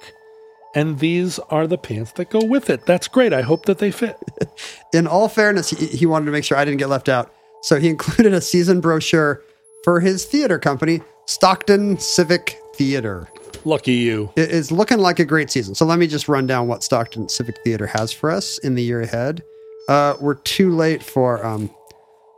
[0.74, 2.84] and these are the pants that go with it.
[2.84, 3.32] That's great.
[3.32, 4.18] I hope that they fit.
[4.92, 7.32] In all fairness, he, he wanted to make sure I didn't get left out,
[7.62, 9.40] so he included a season brochure
[9.82, 13.28] for his theater company, Stockton Civic Theater.
[13.64, 14.32] Lucky you.
[14.36, 15.74] It is looking like a great season.
[15.74, 18.82] So let me just run down what Stockton Civic Theater has for us in the
[18.82, 19.42] year ahead.
[19.88, 21.70] Uh, we're too late for um,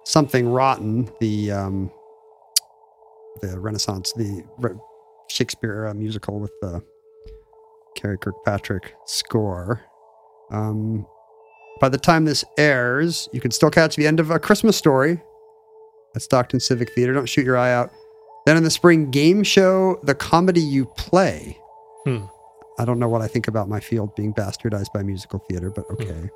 [0.05, 1.11] something rotten.
[1.21, 1.91] The um,
[3.41, 4.79] the Renaissance, the Re-
[5.29, 6.83] Shakespeare uh, musical with the
[7.97, 9.83] Karey Kirkpatrick score.
[10.51, 11.07] Um,
[11.81, 15.21] by the time this airs, you can still catch the end of A Christmas Story
[16.15, 17.13] at Stockton Civic Theater.
[17.13, 17.91] Don't shoot your eye out.
[18.47, 21.59] Then in the spring, game show The Comedy You Play.
[22.05, 22.25] Hmm.
[22.79, 25.89] I don't know what I think about my field being bastardized by musical theater, but
[25.91, 26.29] okay.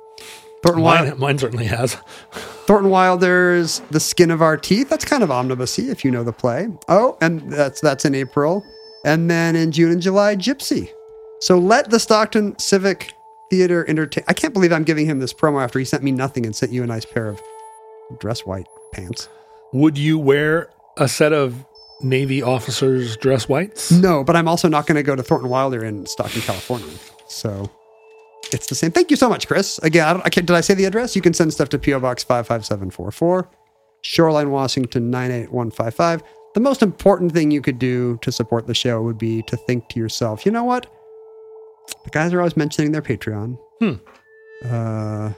[0.63, 1.95] Thornton, Wild- Mine, mine certainly has.
[2.31, 4.89] Thornton Wilder's The Skin of Our Teeth.
[4.89, 6.67] That's kind of omnibusy if you know the play.
[6.87, 8.65] Oh, and that's that's in April.
[9.05, 10.89] And then in June and July, Gypsy.
[11.39, 13.13] So let the Stockton Civic
[13.49, 14.23] Theater entertain.
[14.27, 16.71] I can't believe I'm giving him this promo after he sent me nothing and sent
[16.73, 17.41] you a nice pair of
[18.19, 19.29] dress white pants.
[19.71, 21.65] Would you wear a set of
[22.01, 23.91] Navy officers' dress whites?
[23.91, 26.93] No, but I'm also not going to go to Thornton Wilder in Stockton, California.
[27.27, 27.69] So
[28.51, 28.91] it's the same.
[28.91, 29.79] Thank you so much, Chris.
[29.79, 30.47] Again, I, don't, I can't.
[30.47, 31.15] Did I say the address?
[31.15, 33.49] You can send stuff to PO Box five five seven four four,
[34.01, 36.23] Shoreline, Washington nine eight one five five.
[36.55, 39.87] The most important thing you could do to support the show would be to think
[39.89, 40.87] to yourself, you know what?
[42.03, 43.57] The guys are always mentioning their Patreon.
[43.79, 43.93] Hmm.
[44.65, 45.31] Uh,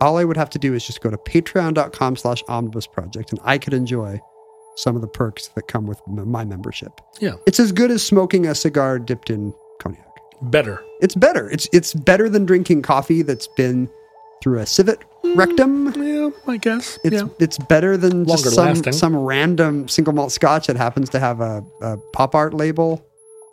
[0.00, 3.40] all I would have to do is just go to patreon.com slash omnibus project and
[3.44, 4.20] I could enjoy
[4.78, 7.00] some of the perks that come with my membership.
[7.20, 10.06] Yeah, It's as good as smoking a cigar dipped in cognac.
[10.42, 10.82] better.
[11.00, 11.50] It's better.
[11.50, 13.88] It's it's better than drinking coffee that's been
[14.42, 15.00] through a civet
[15.34, 15.92] rectum.
[16.00, 16.98] Yeah, I guess.
[17.04, 17.28] It's yeah.
[17.40, 18.92] it's better than just some lasting.
[18.92, 23.04] some random single malt scotch that happens to have a, a pop art label.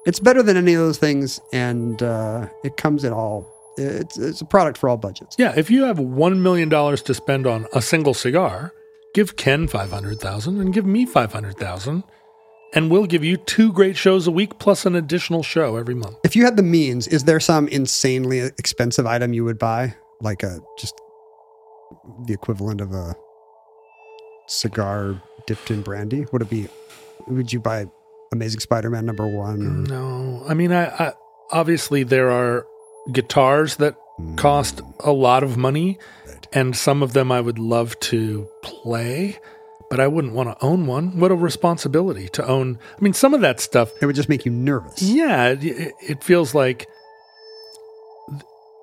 [0.05, 3.47] It's better than any of those things, and uh, it comes in all.
[3.77, 5.35] It's it's a product for all budgets.
[5.39, 8.71] Yeah, if you have one million dollars to spend on a single cigar,
[9.15, 12.03] give Ken five hundred thousand and give me five hundred thousand,
[12.73, 16.17] and we'll give you two great shows a week plus an additional show every month.
[16.23, 20.43] If you had the means, is there some insanely expensive item you would buy, like
[20.43, 20.93] a just
[22.27, 23.15] the equivalent of a
[24.47, 26.25] cigar dipped in brandy?
[26.31, 26.67] Would it be?
[27.27, 27.87] Would you buy
[28.31, 29.61] Amazing Spider-Man number one?
[29.61, 31.13] Or, No, I mean, I, I
[31.51, 32.67] obviously there are
[33.11, 34.35] guitars that hmm.
[34.35, 35.97] cost a lot of money,
[36.53, 39.39] and some of them I would love to play,
[39.89, 41.19] but I wouldn't want to own one.
[41.19, 42.79] What a responsibility to own!
[42.97, 45.01] I mean, some of that stuff It would just make you nervous.
[45.01, 46.87] Yeah, it, it- it feels like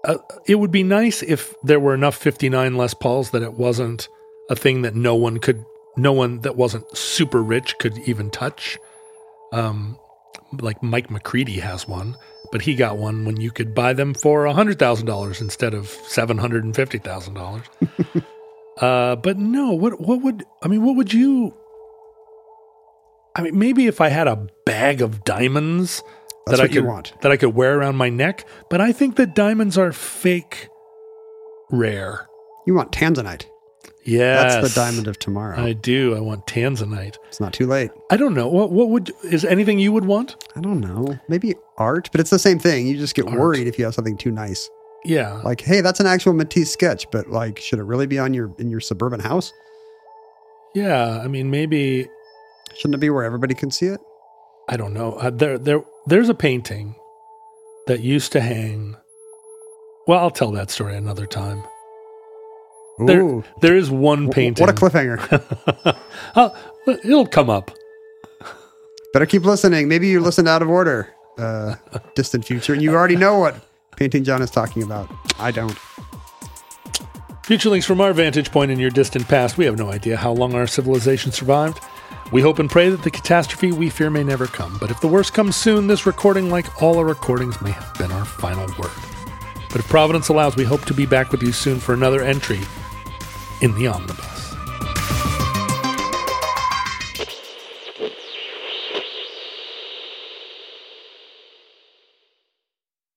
[0.05, 4.09] uh, it would be nice if there were enough 59 Les Pauls that it wasn't
[4.51, 5.65] a thing that no one could,
[5.97, 8.79] no one that wasn't super rich could even touch.
[9.53, 9.99] Um,
[10.61, 12.17] like Mike McCready has one,
[12.51, 18.25] but he got one when you could buy them for $100,000 instead of $750,000.
[18.79, 21.55] uh, but no, what, what would, I mean, what would you,
[23.35, 26.03] I mean, maybe if I had a bag of diamonds
[26.47, 27.15] That's that I could want.
[27.23, 30.69] that I could wear around my neck, but I think that diamonds are fake
[31.71, 32.29] rare.
[32.67, 33.47] You want tanzanite.
[34.05, 35.57] Yes, That's the diamond of tomorrow.
[35.59, 36.17] I do.
[36.17, 37.17] I want tanzanite.
[37.29, 37.91] it's not too late.
[38.11, 40.37] I don't know what what would is anything you would want?
[40.57, 41.19] I don't know.
[41.29, 42.87] Maybe art, but it's the same thing.
[42.89, 43.39] You just get Art.
[43.39, 44.69] worried if you have something too nice.
[45.05, 48.35] Yeah, Like, hey, that's an actual Matisse sketch, but like, should it really be on
[48.35, 49.53] your in your suburban house?
[50.75, 51.21] yeah.
[51.23, 52.09] I mean, maybe
[52.75, 54.01] Shouldn't it be where everybody can see it?
[54.69, 55.13] I don't know.
[55.15, 56.95] Uh, there there there's a painting
[57.87, 58.97] that used to hang.
[60.07, 61.63] Well, I'll tell that story another time.
[63.07, 64.63] There, there is one painting.
[64.63, 65.97] What a cliffhanger.
[66.35, 66.57] Oh,
[66.87, 67.71] it'll come up.
[69.13, 69.89] Better keep listening.
[69.89, 71.75] Maybe you listened out of order, uh,
[72.15, 73.57] distant future, and you already know what
[73.97, 75.11] painting John is talking about.
[75.39, 75.77] I don't.
[77.43, 79.59] Futurelings from our vantage point in your distant past.
[79.59, 81.83] We have no idea how long our civilization survived.
[82.33, 85.09] We hope and pray that the catastrophe we fear may never come, but if the
[85.09, 88.91] worst comes soon, this recording, like all our recordings, may have been our final word.
[89.69, 92.61] But if Providence allows, we hope to be back with you soon for another entry
[93.63, 94.32] in the Omnibus.